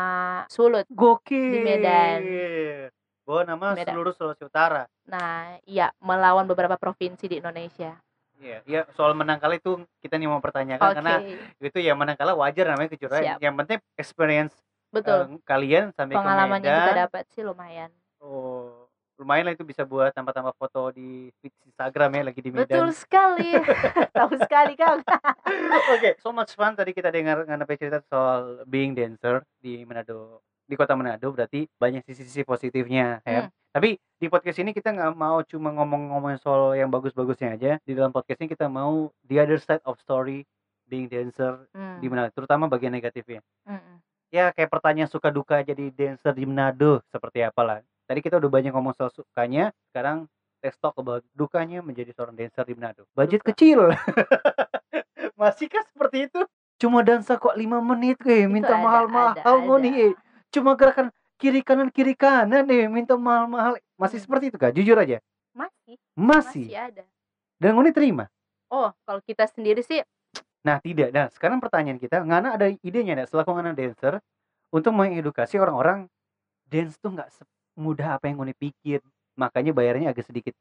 [0.49, 0.89] Sulut.
[0.89, 1.53] Gokil.
[1.53, 2.19] Di Medan.
[3.21, 3.93] Bawa nama Medan.
[3.93, 4.89] seluruh Sulawesi Utara.
[5.05, 7.93] Nah, iya melawan beberapa provinsi di Indonesia.
[8.41, 11.13] Iya, iya soal menang kalah itu kita nih mau pertanyakan Oke, karena
[11.61, 13.21] itu ya menang kalah wajar namanya kejuaraan.
[13.21, 13.37] Siap.
[13.37, 14.53] Yang penting experience
[14.89, 15.37] betul.
[15.37, 16.81] eh, kalian sampai Pengalaman ke yang Medan.
[16.89, 17.89] kita dapat sih lumayan.
[18.21, 18.60] Oh,
[19.21, 22.65] lumayan lah itu bisa buat tambah-tambah foto di feed Instagram ya lagi di Medan.
[22.65, 23.53] Betul sekali.
[24.17, 25.05] Tahu sekali Kang.
[25.93, 30.73] Oke, so much fun tadi kita dengar Nganape cerita soal being dancer di Manado, di
[30.73, 33.45] kota Manado berarti banyak sisi-sisi positifnya ya.
[33.45, 33.53] Hmm.
[33.71, 37.71] Tapi di podcast ini kita nggak mau cuma ngomong-ngomong soal yang bagus-bagusnya aja.
[37.85, 40.43] Di dalam podcast ini kita mau the other side of story
[40.83, 43.39] being dancer Hmm, di Manado, terutama bagian negatifnya.
[43.63, 44.01] mm-mm.
[44.27, 47.77] ya kayak pertanyaan suka duka jadi dancer di Manado seperti apa lah.
[48.11, 50.27] Tadi kita udah banyak ngomong soal sukanya, sekarang
[50.59, 53.07] let's talk about dukanya menjadi seorang dancer di Manado.
[53.15, 53.55] Budget Duka.
[53.55, 53.87] kecil.
[55.39, 56.43] Masih kan seperti itu?
[56.75, 60.13] Cuma dansa kok lima menit eh minta mahal-mahal mau nih eh.
[60.51, 61.07] Cuma gerakan
[61.39, 63.79] kiri kanan kiri kanan eh minta mahal-mahal.
[63.95, 64.25] Masih Hmm.
[64.27, 64.75] seperti itu kak?
[64.75, 65.23] Jujur aja.
[65.55, 66.67] Masih, Masih.
[66.67, 67.03] masih ada.
[67.63, 68.27] Dan Ngoni terima.
[68.67, 70.03] Oh, kalau kita sendiri sih
[70.67, 71.15] Nah, tidak.
[71.15, 74.19] Nah, sekarang pertanyaan kita, Ngana ada idenya enggak selaku Ngana dancer
[74.67, 76.11] untuk mengedukasi orang-orang
[76.67, 77.31] dance tuh nggak
[77.75, 78.99] semudah apa yang Ngoni pikir.
[79.39, 80.53] Makanya bayarnya agak sedikit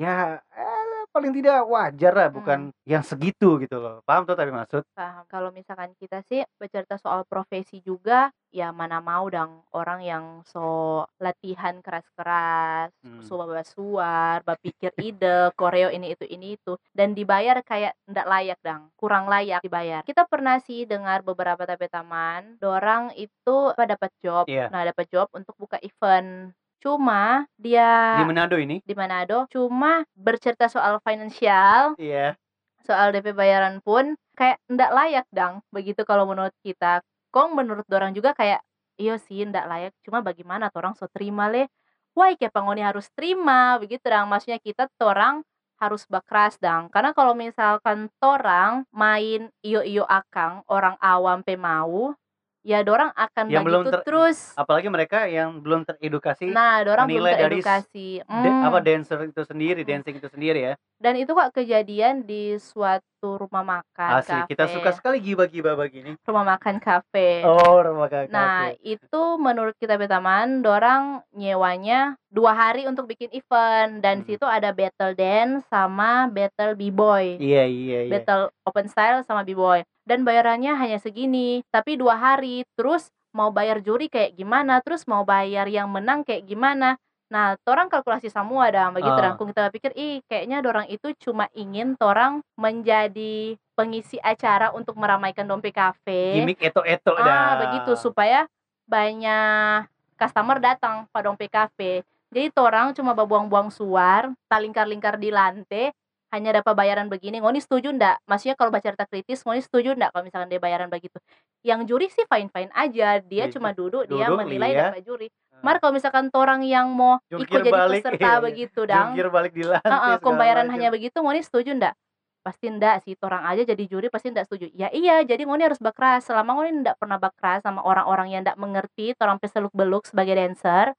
[0.00, 0.79] ya eh,
[1.14, 4.00] paling tidak wajar lah, bukan yang segitu gitu loh.
[4.06, 4.82] Paham tuh tapi maksud?
[4.94, 5.24] paham.
[5.30, 11.02] Kalau misalkan kita sih bercerita soal profesi juga, ya mana mau dong orang yang so
[11.22, 13.22] latihan keras-keras, Hmm.
[13.64, 19.24] suar, berpikir ide, koreo ini itu ini itu, dan dibayar kayak ndak layak dong, kurang
[19.30, 20.02] layak dibayar.
[20.04, 24.68] Kita pernah sih dengar beberapa tapi taman, dorang itu apa dapat job, Iya.
[24.72, 26.52] nah dapat job untuk buka event.
[26.80, 28.80] Cuma dia Di Manado ini?
[28.82, 29.44] di Manado.
[29.52, 32.34] Cuma bercerita soal finansial Iya.
[32.80, 35.60] soal DP bayaran pun kayak ndak layak dang.
[35.68, 37.04] Begitu kalau menurut kita.
[37.30, 38.64] Kong menurut dorang juga kayak
[38.96, 39.92] iya sih ndak layak.
[40.02, 41.68] Cuma bagaimana orang so terima le?
[42.16, 43.76] Why kayak pangoni harus terima.
[43.78, 44.26] Begitu dang.
[44.26, 45.44] Maksudnya kita torang
[45.78, 46.88] harus bakras dang.
[46.88, 52.16] Karena kalau misalkan torang main iyo iyo akang orang awam pe mau
[52.60, 57.24] ya dorang akan Yang belum ter- terus Apalagi mereka yang belum teredukasi nah dorang belum
[57.24, 58.66] menilai dari s- teredukasi da- Hmm.
[58.68, 59.88] apa dancer itu sendiri, Hmm.
[59.88, 60.74] dancing itu sendiri ya.
[61.00, 64.74] Dan itu kok kejadian di suatu rumah makan Asli, kita kafe.
[64.76, 66.20] suka sekali gibah-gibah begini.
[66.22, 68.28] rumah makan kafe Oh, rumah kakak.
[68.28, 74.26] Nah, itu menurut kita Betaman, dorang nyewanya dua hari untuk bikin event dan Hmm.
[74.28, 77.40] situ ada battle dance sama battle b-boy.
[77.40, 78.12] Iya, iya, iya.
[78.12, 79.80] Battle open style sama b-boy.
[80.04, 82.64] Dan bayarannya hanya segini, tapi dua hari.
[82.76, 87.00] Terus mau bayar juri kayak gimana, terus mau bayar yang menang kayak gimana.
[87.30, 89.38] Nah, torang kalkulasi semua dah begitu Ah.
[89.38, 95.46] Kung kita pikir, ih kayaknya dorang itu cuma ingin torang menjadi pengisi acara untuk meramaikan
[95.46, 97.24] Dompe Cafe Gimik eto-eto dah.
[97.24, 98.44] ah begitu supaya
[98.84, 99.86] banyak
[100.18, 105.94] customer datang pada Dompe Cafe jadi orang cuma babuang-buang suar talingkar-lingkar di lantai
[106.30, 108.22] hanya dapat bayaran begini ngoni setuju ndak?
[108.26, 111.18] Maksudnya kalau baca cerita kritis ngoni setuju ndak kalau misalkan dia bayaran begitu?
[111.66, 114.90] Yang juri sih fine fine aja dia Iya, cuma duduk, dia duduk, menilai lihat.
[114.94, 115.26] dapat juri.
[115.60, 118.38] Mar kalau misalkan orang yang mau ikut Jungkir jadi balik, peserta iya.
[118.40, 119.06] begitu dang.
[119.12, 119.90] Jungkir balik di lantai.
[119.90, 121.94] Heeh, segala pembayaran hanya begitu ngoni setuju ndak?
[122.40, 124.70] Pasti ndak sih orang aja jadi juri pasti ndak setuju.
[124.72, 128.56] Ya iya jadi ngoni harus bakras selama ngoni ndak pernah bakras sama orang-orang yang ndak
[128.56, 130.94] mengerti orang peseluk beluk sebagai dancer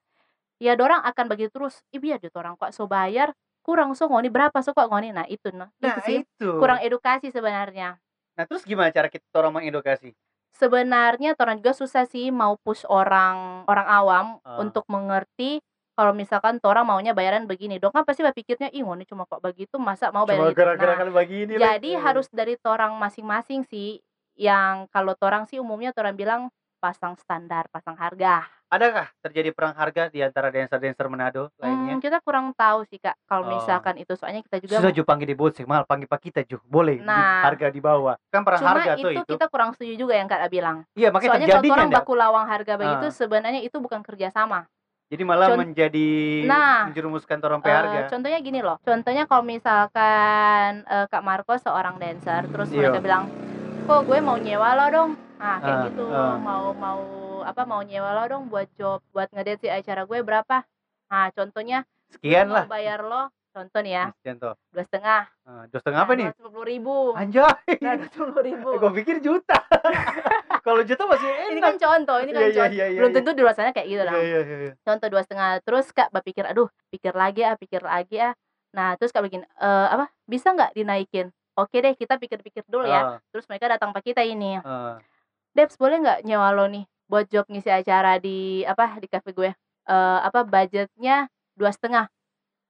[0.61, 4.27] ya dorang akan begitu terus ih biar dia orang kok so bayar kurang so ngoni
[4.27, 5.13] berapa so kok ngoni?
[5.13, 6.49] Nah itu nah, Nah, itu sih itu.
[6.57, 7.97] kurang edukasi sebenarnya.
[8.33, 10.11] Nah, terus gimana cara kita orang mengedukasi?
[10.51, 14.59] sebenarnya orang juga susah sih mau push orang orang awam Ah.
[14.59, 15.63] untuk mengerti
[15.95, 17.79] kalau misalkan orang maunya bayaran begini.
[17.79, 20.59] Dong kan pasti berpikirnya ih ngoni cuma kok begitu masa mau Cuma bayar gitu?
[20.59, 24.03] Gara-gara Nah, begini jadi harus dari torang masing-masing sih.
[24.35, 26.41] Yang kalau torang sih umumnya torang bilang
[26.79, 31.91] pasang standar pasang harga Adakah terjadi perang harga di antara dancer-dancer Manado lainnya?
[31.91, 33.51] Hmm, kita kurang tahu sih kak kalau Oh.
[33.51, 36.39] misalkan itu soalnya kita juga Susah ju panggil di booth sih, mal panggil pak kita
[36.47, 37.43] ju, boleh Nah.
[37.43, 38.15] harga di bawah.
[38.31, 39.31] Kan perang cuma harga itu, tuh itu.
[39.35, 42.73] kita kurang setuju juga yang kak bilang Iya, makanya soalnya kalau orang baku lawang harga
[42.73, 43.11] begitu Ah.
[43.11, 44.63] sebenarnya itu bukan kerjasama
[45.11, 46.09] Jadi malah Con- menjadi
[46.47, 46.87] Nah.
[46.87, 47.99] menjerumuskan orang Eh, harga.
[48.07, 52.87] contohnya gini loh contohnya kalau misalkan eh, kak Marco seorang dancer terus Iya.
[52.87, 53.23] mereka bilang
[53.83, 56.37] kok gue mau nyewa lo dong nah kayak Ah, gitu ah.
[56.37, 57.01] mau mau
[57.41, 60.61] apa mau nyewa lo dong buat job buat ngedance di acara gue berapa
[61.09, 62.67] nah contohnya Sekian lah.
[62.67, 64.53] bayar lo contoh nih ya Contoh.
[64.69, 66.27] dua setengah Nah, dua setengah apa nih?
[66.31, 67.73] dua puluh ribu Anjay.
[67.81, 69.57] nah dua puluh ribu Gue pikir juta.
[70.61, 71.49] Kalau juta masih enak.
[71.49, 73.17] ini kan contoh ini kan Iya, iya, contoh iya, iya, belum iya.
[73.17, 74.39] tentu di luar sana kayak gitu dong iya,
[74.79, 78.33] contoh dua setengah terus kak berpikir aduh pikir lagi ah pikir lagi ah
[78.69, 83.01] nah terus kak bikin eh apa bisa nggak dinaikin oke deh kita pikir-pikir dulu ya
[83.03, 85.01] Ah, terus mereka datang pak kita ini ah.
[85.51, 89.51] Debs boleh nggak nyewa lo nih buat job ngisi acara di apa di cafe gue?
[89.83, 92.07] Eh apa budgetnya dua setengah.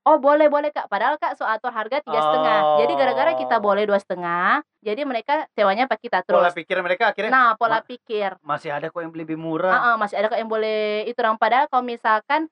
[0.01, 0.89] Oh boleh boleh kak.
[0.89, 2.59] Padahal kak so atur harga tiga setengah.
[2.81, 3.63] Jadi gara-gara kita Oh.
[3.63, 6.57] boleh dua setengah jadi mereka sewanya pak kita Pola terus.
[6.57, 8.33] pikir mereka akhirnya nah pola Ma- pikir.
[8.41, 9.69] masih ada kok yang lebih murah.
[9.69, 11.37] Ah, ah, masih ada kok yang boleh itu orang.
[11.37, 12.49] Padahal kalau misalkan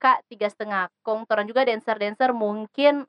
[0.00, 3.04] kak tiga setengah kong toran juga dancer dancer mungkin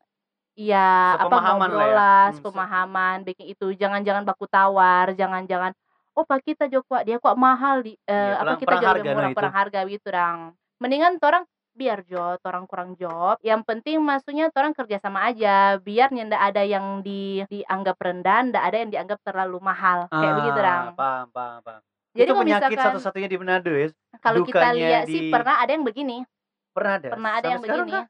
[0.51, 2.27] ya apa Sepemahaman ngobrol lah ya.
[2.27, 3.71] Hmm, sepemahaman bikin itu.
[3.71, 5.71] Jangan-jangan baku tawar jangan-jangan
[6.17, 9.11] oh pak kita Joko dia kok mahal di eh, Iya, apa perang- kita jual harga,
[9.13, 10.39] murah perang harga gitu dong
[10.81, 11.43] mendingan orang
[11.77, 16.65] biar job orang kurang job yang penting maksudnya orang kerja sama aja biar ndak ada
[16.65, 21.25] yang di dianggap rendah ndak ada yang dianggap terlalu mahal kayak begitu dong Ah, Paham,
[21.29, 21.81] paham, paham.
[22.17, 23.93] Jadi itu penyakit misalkan satu-satunya di Manado ya.
[24.25, 26.25] kalau kita lihat di- sih pernah ada yang begini,
[26.73, 27.07] Pernah ada.
[27.13, 27.91] pernah ada Sampai yang begini.
[27.93, 28.05] kah?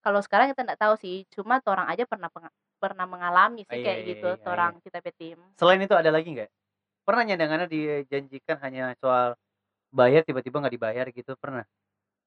[0.00, 2.32] Kalau sekarang kita nggak tahu sih, cuma orang aja pernah
[2.80, 5.36] pernah mengalami Ah, sih iya, kayak iya, gitu, iya, orang kita pe tim.
[5.60, 6.48] Selain itu ada lagi nggak?
[7.08, 9.32] Pernah nyandangannya dijanjikan hanya soal
[9.88, 11.64] bayar tiba-tiba nggak dibayar gitu pernah?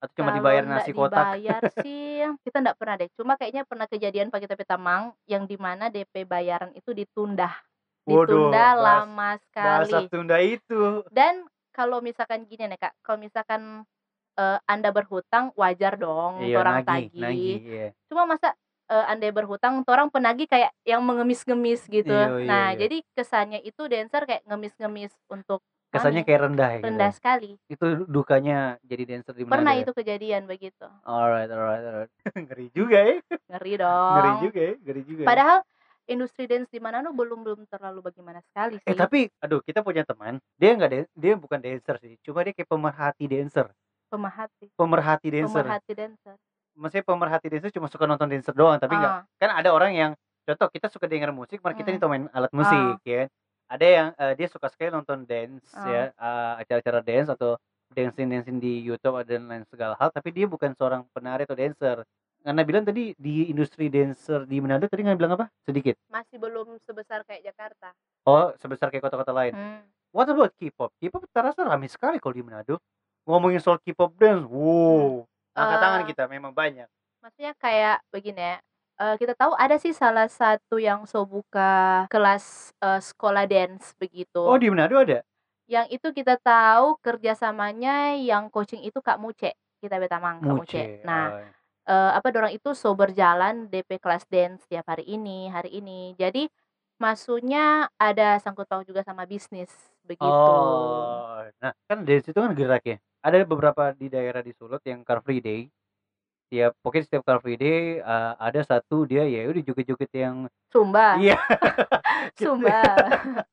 [0.02, 1.38] Atau cuma Kalau dibayar nasi kotak?
[1.38, 3.10] dibayar sih, kita nggak pernah deh.
[3.13, 7.54] Cuma kayaknya pernah kejadian Pak kita Tamang yang di mana DP bayaran itu ditunda,
[8.10, 10.10] Waduh, ditunda bahas- lama Bahasa sekali.
[10.10, 11.06] Tunda itu.
[11.13, 13.86] Dan kalau misalkan gini nih kak, kalau misalkan
[14.41, 17.22] eh, anda berhutang wajar dong, Iya, orang nagih, tagih.
[17.22, 17.88] nagih, iya.
[18.10, 18.58] Cuma masa
[18.91, 22.12] eh, anda berhutang, orang penagih kayak yang mengemis-ngemis gitu.
[22.12, 22.80] Iya, iya, nah, iya.
[22.86, 26.77] jadi kesannya itu dancer kayak ngemis-ngemis untuk Kesannya anu, kayak rendah ya.
[26.80, 26.88] gitu.
[26.88, 27.51] rendah sekali.
[27.67, 29.60] Itu dukanya jadi dancer di mana?
[29.60, 30.88] Pernah itu kejadian begitu.
[31.04, 32.12] Alright, alright, alright.
[32.47, 33.15] ngeri juga ya.
[33.51, 34.12] Ngeri dong.
[34.15, 35.21] Ngeri juga ya, ngeri juga.
[35.23, 35.27] ya.
[35.27, 35.58] Padahal
[36.08, 38.88] industri dance di mana tuh belum belum terlalu bagaimana sekali sih.
[38.88, 42.51] Eh tapi, aduh kita punya teman, dia nggak dan- dia bukan dancer sih, cuma dia
[42.56, 43.67] kayak pemerhati dancer,
[44.12, 45.63] pemerhati, pemerhati dancer.
[45.63, 46.36] pemerhati dancer.
[46.82, 50.12] Maksudnya pemerhati dancer cuma suka nonton dancer doang, tapi nggak Ah, kan ada orang yang
[50.41, 52.02] contoh kita suka denger musik, malah kita Hmm.
[52.02, 53.30] nih main alat musik, ya.
[53.70, 55.86] Ada yang eh, dia suka sekali nonton dance Ah.
[55.86, 57.56] ya, eh, acara-acara dance atau
[57.88, 62.02] dancing dancing di YouTube dan lain segala hal, tapi dia bukan seorang penari atau dancer.
[62.41, 65.46] Karena bilang tadi di industri dancer di Manado tadi nggak bilang apa?
[65.62, 65.94] Sedikit.
[66.10, 67.94] masih belum sebesar kayak Jakarta.
[68.26, 69.54] Oh, sebesar kayak kota-kota lain.
[69.54, 69.86] Hmm.
[70.10, 70.89] What about K-pop?
[70.98, 72.82] K-pop terasa ramai sekali kalau di Manado.
[73.30, 75.24] Ngomongin soal K-pop dance, wow.
[75.52, 76.88] Angkat Eh, tangan kita memang banyak.
[77.22, 78.58] Maksudnya kayak begini ya.
[79.02, 84.40] eh, kita tahu ada sih salah satu yang so buka kelas eh, sekolah dance begitu.
[84.40, 85.26] Oh, di Manado ada?
[85.66, 89.58] Yang itu kita tahu kerjasamanya yang coaching itu Kak Muce.
[89.82, 90.78] Kita betamang Kak Muce.
[90.78, 90.84] Muce.
[91.04, 91.92] Nah, oh.
[91.92, 96.14] eh, apa dorang itu so berjalan DP kelas dance tiap hari ini, hari ini.
[96.16, 96.46] Jadi
[97.02, 99.74] masuknya ada sangkut paut juga sama bisnis
[100.06, 100.30] begitu.
[100.30, 102.98] Oh, nah kan dance itu kan gerak ya.
[103.22, 105.70] Ada beberapa di daerah di Sulut yang Car Free Day.
[106.50, 110.36] Tiap pokoknya setiap Car Free Day eh, ada satu dia ya udah joget-joget yang
[110.74, 111.22] Sumba.
[111.22, 111.38] iya.
[112.34, 112.50] Gitu.
[112.50, 112.82] Sumba.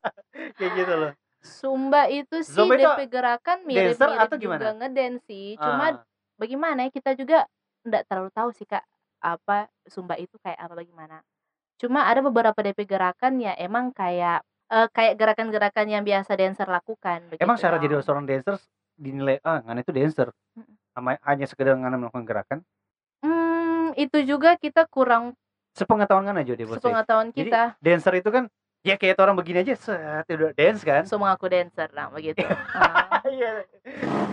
[0.58, 1.12] Kayak gitu loh.
[1.38, 4.72] Sumba itu sih Zumba itu DP gerakan mirip-mirip atau juga gimana?
[4.80, 5.54] ngedance sih.
[5.60, 6.02] Cuma Ah,
[6.40, 7.44] bagaimana ya kita juga
[7.84, 8.84] enggak terlalu tahu sih Kak
[9.20, 11.20] apa Sumba itu kayak apa bagaimana.
[11.78, 17.24] Cuma ada beberapa DP gerakan ya emang kayak eh, kayak gerakan-gerakan yang biasa dancer lakukan
[17.36, 18.56] emang begitu cara jadi seorang dancer
[18.98, 20.28] dinilai ah ngana itu dancer.
[20.92, 22.58] Sama hanya sekedar ngana melakukan gerakan.
[23.22, 25.32] Hmm, itu juga kita kurang
[25.72, 26.76] Sepengetahuan ngana aja deh bos.
[26.76, 27.62] sepengetahuan Jadi kita.
[27.78, 28.44] dancer itu kan
[28.82, 32.42] ya kayak orang begini aja set udah dance kan So mengaku dancer lah begitu.
[32.74, 33.62] Ah, iya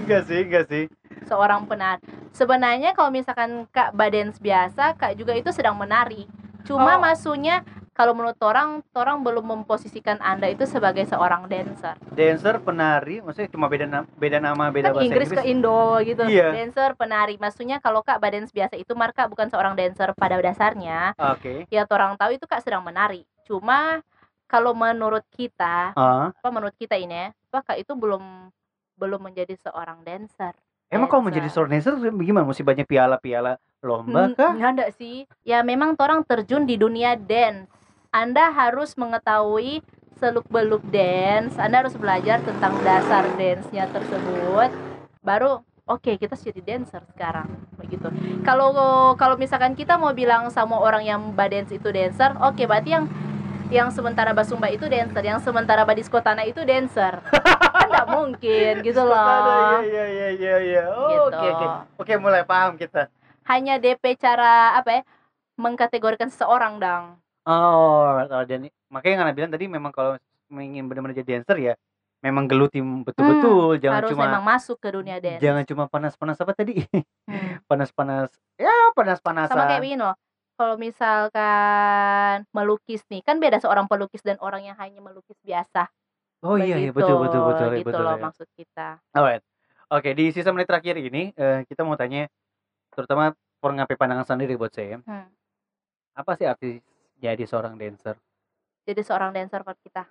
[0.02, 0.84] enggak sih enggak sih
[1.26, 2.02] seorang penari.
[2.30, 6.30] Sebenarnya kalau misalkan Kak badens biasa, Kak juga itu sedang menari.
[6.62, 7.02] Cuma Oh.
[7.02, 7.62] maksudnya
[7.96, 11.96] kalau menurut orang, orang belum memposisikan Anda itu sebagai seorang dancer.
[12.12, 16.28] dancer penari maksudnya cuma beda nama beda nama beda kan bahasa Inggris, ke Indo gitu.
[16.28, 16.52] Iya.
[16.52, 17.40] Dancer, penari.
[17.40, 21.16] Maksudnya kalau Kak badens biasa itu marka bukan seorang dancer pada dasarnya.
[21.16, 23.24] oke Ya orang tahu itu Kak sedang menari.
[23.48, 24.04] Cuma
[24.46, 28.52] kalau menurut kita, Ah, apa menurut kita ini ya, apa Kak itu belum
[29.00, 30.52] belum menjadi seorang dancer.
[30.92, 35.24] emang kalau menjadi seorang dancer gimana mesti banyak piala-piala lomba kah nggak ada sih.
[35.48, 37.72] Ya memang orang terjun di dunia dance.
[38.16, 39.84] Anda harus mengetahui
[40.16, 41.60] seluk-beluk dance.
[41.60, 44.72] Anda harus belajar tentang dasar dance-nya tersebut.
[45.20, 48.08] Baru oke kita jadi dancer sekarang begitu.
[48.48, 48.72] Kalau
[49.20, 53.06] kalau misalkan kita mau bilang sama orang yang badance itu dancer, oke berarti yang
[53.68, 57.20] yang sementara basumba itu dancer, yang sementara badiskotana itu dancer.
[57.76, 59.84] kan nggak mungkin gitu loh.
[59.84, 61.36] iya iya iya iya Oh, Gitu.
[61.36, 61.66] oke oke
[62.00, 63.12] oke mulai paham kita
[63.44, 65.02] Hanya DP cara apa ya?
[65.60, 67.20] Mengkategorikan seseorang dong.
[67.46, 70.18] Oh kalau dan makanya nggak bilang tadi memang kalau
[70.52, 71.74] ingin benar-benar jadi dancer ya
[72.22, 75.42] memang geluti betul-betul jangan Hmm, harus cuma memang masuk ke dunia dance.
[75.42, 76.82] jangan cuma panas-panas apa tadi
[77.30, 77.62] Hmm.
[77.70, 80.16] panas-panas ya panas-panasan Sama kayak begini loh.
[80.56, 85.92] Kalau misalkan melukis nih, kan beda seorang pelukis dan orang yang hanya melukis biasa.
[86.40, 88.24] oh iya iya Begitu, betul betul betul Gitu betul loh ya.
[88.24, 88.88] maksud kita.
[89.12, 89.44] Alright.
[89.92, 92.32] Oke, di sisa menit terakhir ini eh, kita mau tanya
[92.90, 95.04] terutama for ngapain pandangan sendiri buat saya.
[95.04, 95.28] Hmm.
[96.16, 96.80] Apa sih arti
[97.26, 98.16] jadi seorang dancer?
[98.86, 100.06] Jadi seorang dancer buat kita.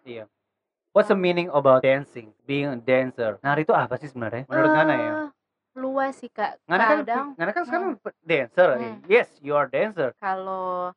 [0.95, 2.35] What's the meaning about dancing?
[2.47, 3.39] Being a dancer.
[3.43, 4.47] Nari itu apa sih sebenarnya?
[4.51, 5.11] Menurut Ngana ya?
[5.11, 5.29] Eh,
[5.75, 6.59] Luas sih kak.
[6.71, 7.89] Ngana kan Kadang Ngana kan sekarang
[8.23, 8.69] dancer.
[8.79, 8.99] Hmm.
[9.07, 10.15] Yes, you are dancer.
[10.19, 10.95] kalau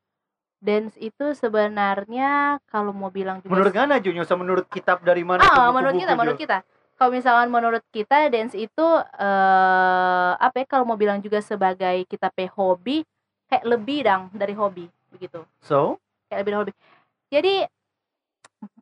[0.58, 5.46] dance itu sebenarnya kalau mau bilang juga Menurut Ngana Junyo sama menurut kitab dari mana?
[5.46, 6.58] Tuh menurut kita, menurut kita.
[6.98, 8.88] Kalau misalkan menurut kita dance itu
[9.22, 13.06] eh apa ya kalau mau bilang juga sebagai kita pe hobi
[13.50, 15.46] kayak lebih dong dari hobi begitu.
[15.62, 16.72] So, Kayak lebih hobi.
[17.28, 17.54] Jadi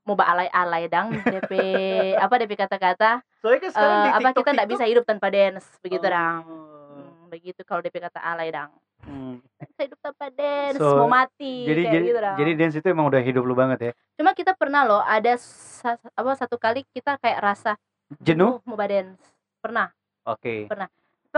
[0.06, 1.52] mau alay-alay dang DP
[2.24, 6.06] apa DP kata-kata Soalnya kan sekarang di apa kita tidak bisa hidup tanpa dance begitu
[6.06, 6.96] dang Oh.
[6.96, 8.72] Hmm, begitu kalau DP kata alay dang
[9.04, 9.38] Hmm.
[9.62, 12.88] bisa hidup tanpa dance So, mau mati Jadi kayak jadi, gitu dang jadi dance itu
[12.88, 13.92] emang udah hidup lu banget ya.
[14.16, 17.76] cuma kita pernah loh ada sa- apa satu kali kita kayak rasa
[18.18, 18.62] Jenuh?
[18.64, 19.20] mau dance
[19.60, 19.90] pernah
[20.26, 20.66] Oke.
[20.72, 20.90] Apa,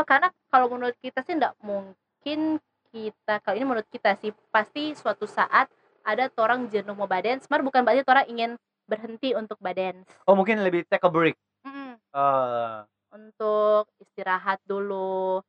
[0.06, 2.62] karena kalau menurut kita sih tidak mungkin
[2.94, 5.68] kita kalau ini menurut kita sih pasti suatu saat
[6.08, 8.52] ada orang jenuh mau dance mar bukan berarti orang ingin
[8.88, 11.36] berhenti untuk badance Oh, mungkin lebih take a break.
[11.68, 12.00] Mm-mm.
[12.00, 12.80] Eh,
[13.12, 15.44] untuk istirahat dulu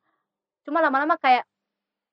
[0.67, 1.47] cuma lama-lama kayak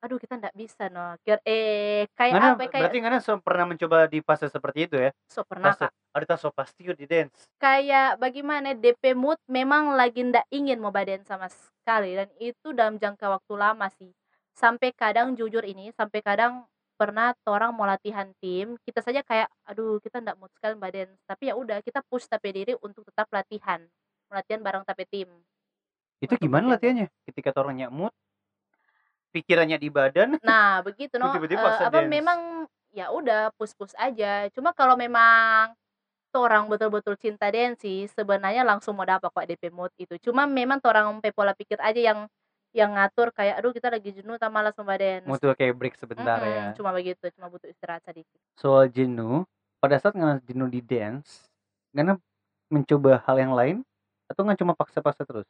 [0.05, 3.33] aduh kita nggak bisa no Kira- eh kayak Ngana, apa ya, kayak berarti Ngana so,
[3.41, 5.09] pernah mencoba di fase seperti itu ya?
[5.25, 5.91] so pernah Fase, Kak.
[6.13, 7.49] ada so pasti di dance.
[7.57, 13.01] kayak bagaimana DP mood memang lagi ndak ingin mau badan sama sekali dan itu dalam
[13.01, 14.13] jangka waktu lama sih
[14.53, 19.99] sampai kadang jujur ini sampai kadang pernah orang mau latihan tim kita saja kayak aduh
[20.03, 23.81] kita ndak mood sekali badan tapi ya udah kita push tapi diri untuk tetap latihan
[24.31, 25.29] latihan bareng tapi tim
[26.23, 26.75] Itu Untuk gimana latihan.
[26.75, 27.07] latihannya?
[27.27, 28.11] Ketika orangnya mood,
[29.33, 32.09] pikirannya di badan, nah begitu no Tiba-tiba Eh, paksa apa dance.
[32.09, 32.39] memang
[32.95, 35.75] ya udah push push aja cuma kalau memang
[36.35, 40.79] orang betul-betul cinta dance sih sebenarnya langsung mau dapat kok DP mood itu cuma memang
[40.83, 42.19] orang pola pikir aja yang
[42.75, 45.95] yang ngatur kayak aduh kita lagi jenuh tak malas mau dance mood tuh kayak break
[45.95, 46.63] sebentar Mm-mm, ya.
[46.75, 48.35] cuma begitu cuma butuh istirahat sedikit.
[48.59, 49.47] Soal jenuh,
[49.79, 51.47] pada saat Ngana jenuh di dance,
[51.95, 52.19] Ngana
[52.67, 53.77] mencoba hal yang lain
[54.27, 55.47] atau nggak cuma paksa-paksa terus?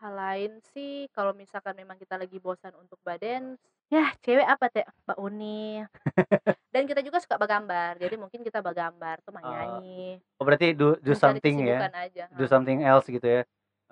[0.00, 3.60] hal lain sih kalau misalkan memang kita lagi bosan untuk badance
[3.92, 4.86] ya cewek apa teh?
[5.04, 5.84] Mbak Uni.
[6.72, 11.12] Dan kita juga suka bergambar jadi mungkin kita bergambar tuh menyanyi Oh, berarti do, do
[11.12, 11.90] mencari something ya.
[11.92, 13.42] aja do something else gitu ya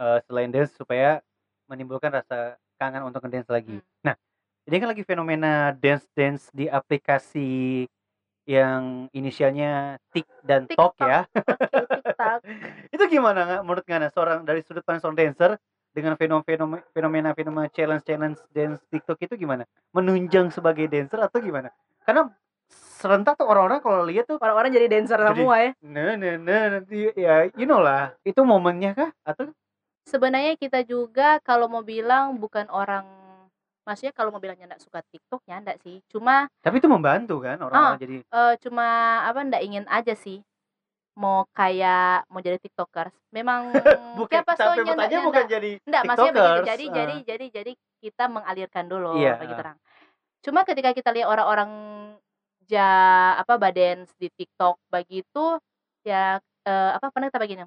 [0.01, 1.21] eh, selain dance supaya
[1.69, 3.79] menimbulkan rasa kangen untuk ngedance lagi.
[3.79, 3.87] Hmm.
[4.03, 4.15] Nah,
[4.67, 7.85] ini kan lagi fenomena dance dance di aplikasi
[8.49, 11.05] yang inisialnya Tik dan Tok TikTok.
[11.05, 11.21] ya.
[11.29, 11.45] Oke,
[12.01, 12.41] TikTok.
[12.97, 15.51] Itu gimana nggak menurut Ngana seorang dari sudut pandang seorang dancer
[15.93, 19.65] dengan fenomena fenomena fenomena challenge challenge dance TikTok itu gimana?
[19.93, 21.69] Menunjang sebagai dancer atau gimana?
[22.05, 22.29] Karena
[22.69, 25.71] serentak tuh orang-orang kalau lihat tuh Orang-orang jadi dancer Jadi- semua ya.
[25.81, 29.49] nah nah nah nanti ya you know lah itu momennya kah atau
[30.09, 33.05] Sebenarnya kita juga kalau mau bilang bukan orang
[33.85, 36.01] maksudnya kalau mau bilangnya enggak suka TikTok ya enggak sih.
[36.09, 38.89] Cuma Tapi itu membantu kan orang-orang jadi eh, cuma
[39.29, 40.41] apa enggak ingin aja sih
[41.19, 43.75] mau kayak mau jadi tiktokers memang
[44.19, 46.95] bukan siapa soalnya bertanya bukan jadi Enggak, maksudnya tiktokers Jadi Ah.
[46.95, 49.65] jadi jadi jadi kita mengalirkan dulu Iya, begitu ah.
[49.67, 49.77] orang.
[50.47, 51.71] Cuma ketika kita lihat orang-orang
[52.71, 52.89] ja
[53.41, 55.59] apa badens di TikTok begitu
[56.07, 57.67] ya eh, apa pernah kita begini.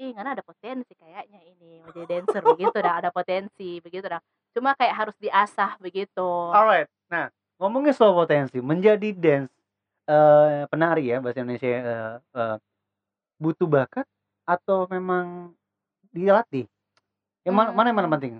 [0.00, 4.20] Ih, karena ada potensi kayaknya ini mau jadi dancer begitu dah, ada potensi begitu dah.
[4.56, 6.28] Cuma kayak harus diasah begitu.
[6.52, 7.28] alright nah
[7.60, 9.52] ngomongnya soal potensi menjadi dance
[10.08, 12.56] eh penari ya bahasa Indonesia eh, eh,
[13.38, 14.06] butuh bakat
[14.48, 15.52] atau memang
[16.10, 16.66] dilatih
[17.46, 18.16] yang mana, mana yang mana Hmm.
[18.16, 18.34] penting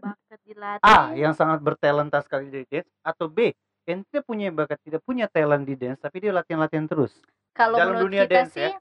[0.00, 0.84] Bakat dilatih.
[0.86, 3.52] A yang sangat bertalenta sekali di dance atau B
[3.84, 7.16] yang tidak punya bakat tidak punya talent di dance tapi dia latihan-latihan terus
[7.52, 8.78] Kalau dalam menurut dunia kita dance sih ya?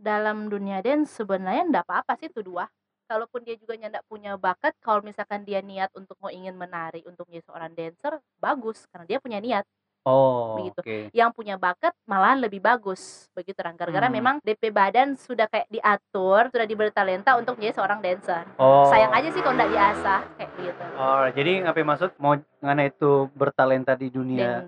[0.00, 2.64] Dalam dunia dance sebenarnya enggak apa-apa sih itu dua.
[3.10, 7.26] Kalaupun dia juga enggak punya bakat, kalau misalkan dia niat untuk mau ingin menari untuk
[7.28, 8.12] menjadi seorang dancer,
[8.44, 9.64] bagus karena dia punya niat.
[10.02, 10.80] Oh Begitu.
[10.80, 13.74] oke Yang punya bakat malahan lebih bagus begitu kan.
[13.74, 14.14] Gara-gara Hmm.
[14.14, 18.44] memang DP badan sudah kayak diatur, sudah diberi talenta untuk menjadi seorang dancer.
[18.56, 20.84] oh Sayang aja sih kalau enggak diasah kayak gitu.
[20.94, 24.60] Oh, jadi ngapain maksud mau ngana itu bertalenta di dunia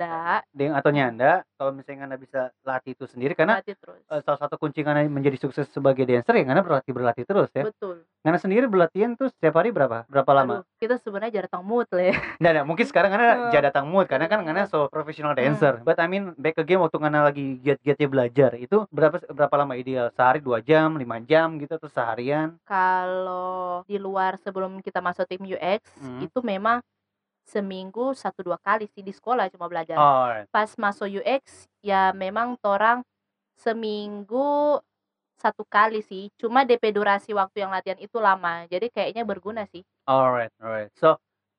[0.51, 4.01] deng atau nyanda kalau misalnya ngana bisa latih itu sendiri karena latih terus.
[4.03, 7.65] eh, salah satu kunci ngana menjadi sukses sebagai dancer ya ngana berlatih berlatih terus ya.
[7.65, 8.01] Betul.
[8.23, 10.07] Ngana sendiri berlatihan tuh setiap hari berapa?
[10.07, 10.53] Berapa lama?
[10.55, 12.17] Aduh, kita sebenarnya jarang mood lah ya.
[12.39, 13.51] Nggak, nggak, mungkin sekarang ngana Eh.
[13.51, 14.89] jadi datang mood karena kan ngana so
[15.23, 15.75] professional dancer.
[15.79, 15.87] Hmm.
[15.87, 20.11] But I mean back again waktu ngana lagi giat-giatnya belajar itu berapa berapa lama ideal?
[20.11, 22.59] Sehari dua jam, lima jam gitu atau seharian?
[22.67, 26.23] kalau di luar sebelum kita masuk tim UX Hmm.
[26.25, 26.83] itu memang
[27.43, 32.55] seminggu satu dua kali sih di sekolah cuma belajar Oh, pas masuk UX ya memang
[32.63, 33.03] torang
[33.59, 34.79] seminggu
[35.43, 39.83] satu kali sih cuma DP durasi waktu yang latihan itu lama jadi kayaknya berguna sih
[40.07, 40.91] Alright, alright.
[40.99, 41.15] So,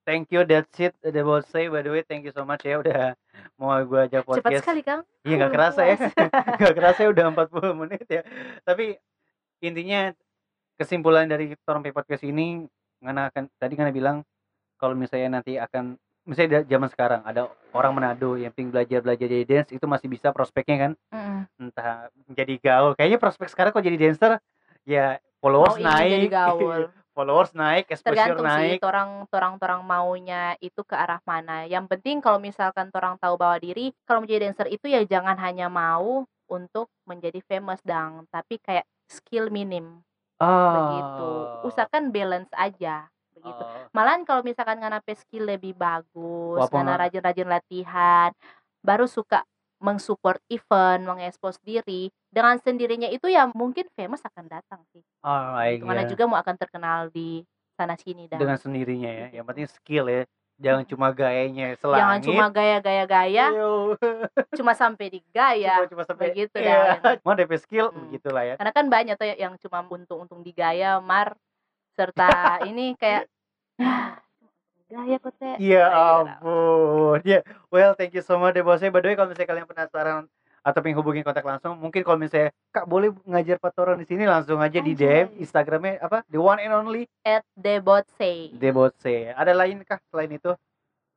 [0.06, 0.43] thank you.
[0.43, 0.93] That's it.
[1.01, 1.68] That was say.
[1.68, 3.16] By the way, thank you so much ya udah
[3.58, 4.43] mau gue ajak podcast.
[4.43, 5.95] cepat sekali kang Iya nggak kerasa ya,
[6.60, 8.22] nggak kerasa ya udah 40 menit ya.
[8.64, 8.95] Tapi
[9.64, 10.12] intinya
[10.76, 12.68] kesimpulan dari Torong Pay Podcast ini,
[12.99, 14.18] ngana akan tadi kan bilang
[14.80, 19.43] kalau misalnya nanti akan misalnya zaman sekarang ada orang Manado yang pengen belajar belajar jadi
[19.43, 21.68] dance itu masih bisa prospeknya kan Mm-mm.
[21.68, 24.39] entah menjadi gaul kayaknya prospek sekarang kok jadi dancer
[24.88, 26.82] ya followers ingin jadi naik gaul
[27.14, 31.86] followers naik exposure tergantung naik sih torang torang torang maunya itu ke arah mana yang
[31.86, 36.26] penting kalau misalkan torang tahu bahwa diri kalau menjadi dancer itu ya jangan hanya mau
[36.53, 40.03] untuk menjadi famous dang, tapi kayak skill minim
[40.43, 41.30] begitu.
[41.64, 41.66] Oh.
[41.66, 43.64] Usahakan balance aja begitu.
[43.64, 43.88] Oh.
[43.95, 48.30] Malahan kalau misalkan ngana skill lebih bagus, ngana nggak- rajin-rajin latihan,
[48.84, 49.47] baru suka
[49.84, 55.04] mensupport event, mengekspos diri, dengan sendirinya itu ya mungkin famous akan datang sih.
[55.20, 55.86] Alright, Gitu.
[55.86, 56.10] Ngana ya.
[56.10, 57.44] juga mau akan terkenal di
[57.76, 59.26] sana sini dan Dengan sendirinya ya.
[59.28, 59.36] Gitu.
[59.36, 60.24] Yang penting skill ya.
[60.54, 62.00] Jangan cuma gayanya selangit.
[62.00, 63.98] jangan cuma gaya-gaya-gaya, Yo.
[64.54, 65.82] cuma sampai di gaya.
[65.82, 67.02] cuma, cuma sampai begitu iya.
[67.02, 67.18] dah.
[67.20, 68.08] Mau DP skill Hmm.
[68.08, 68.56] begitulah ya.
[68.56, 71.34] Karena kan banyak tuh yang cuma untung-untung di gaya, mar
[71.94, 72.30] serta
[72.70, 73.26] ini kayak
[73.82, 74.22] "Ah,
[74.94, 75.56] gaya kok teh.
[75.58, 76.22] Iya Kayak gitu.
[76.38, 77.20] ampun.
[77.26, 77.39] Ya,
[77.74, 78.94] well thank you so much deh bosnya.
[78.94, 80.30] By the way kalau misalnya kalian penasaran
[80.64, 84.64] atau pengen hubungin kontak langsung, mungkin kalau misalnya Kak boleh ngajar patoran di sini langsung
[84.64, 85.44] aja di DM Anjay.
[85.44, 86.24] Instagramnya apa?
[86.32, 88.56] The one and only At Debotse.
[88.56, 89.36] Debose.
[89.36, 90.56] Ada lain kah selain itu?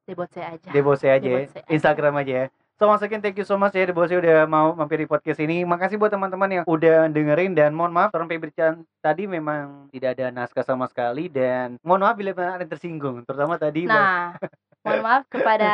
[0.02, 0.68] Debotse aja.
[0.74, 1.46] Debose aja ya.
[1.46, 1.70] Debose aja.
[1.70, 2.46] Instagram aja ya.
[2.76, 5.64] So once again thank you so much ya Debose udah mau mampir di podcast ini.
[5.64, 10.28] Makasih buat teman-teman yang udah dengerin dan mohon maaf orang pemberitaan tadi memang tidak ada
[10.28, 14.36] naskah sama sekali dan mohon maaf bila ada yang tersinggung terutama tadi Nah,
[14.84, 15.70] mohon maaf kepada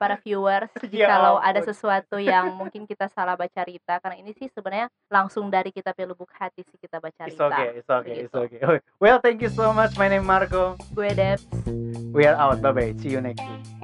[0.00, 4.48] para viewers Ya jikalau ada sesuatu yang mungkin kita salah baca cerita karena ini sih
[4.48, 7.52] sebenarnya langsung dari kita pe lubuk hati sih kita baca It's cerita.
[7.52, 8.80] okay, it's okay, it's okay.
[8.96, 9.92] Well, thank you so much.
[10.00, 10.80] My name Marco.
[10.96, 11.44] Gue Debs.
[12.16, 12.64] We are out.
[12.64, 12.90] Bye bye.
[12.96, 13.79] See you next week.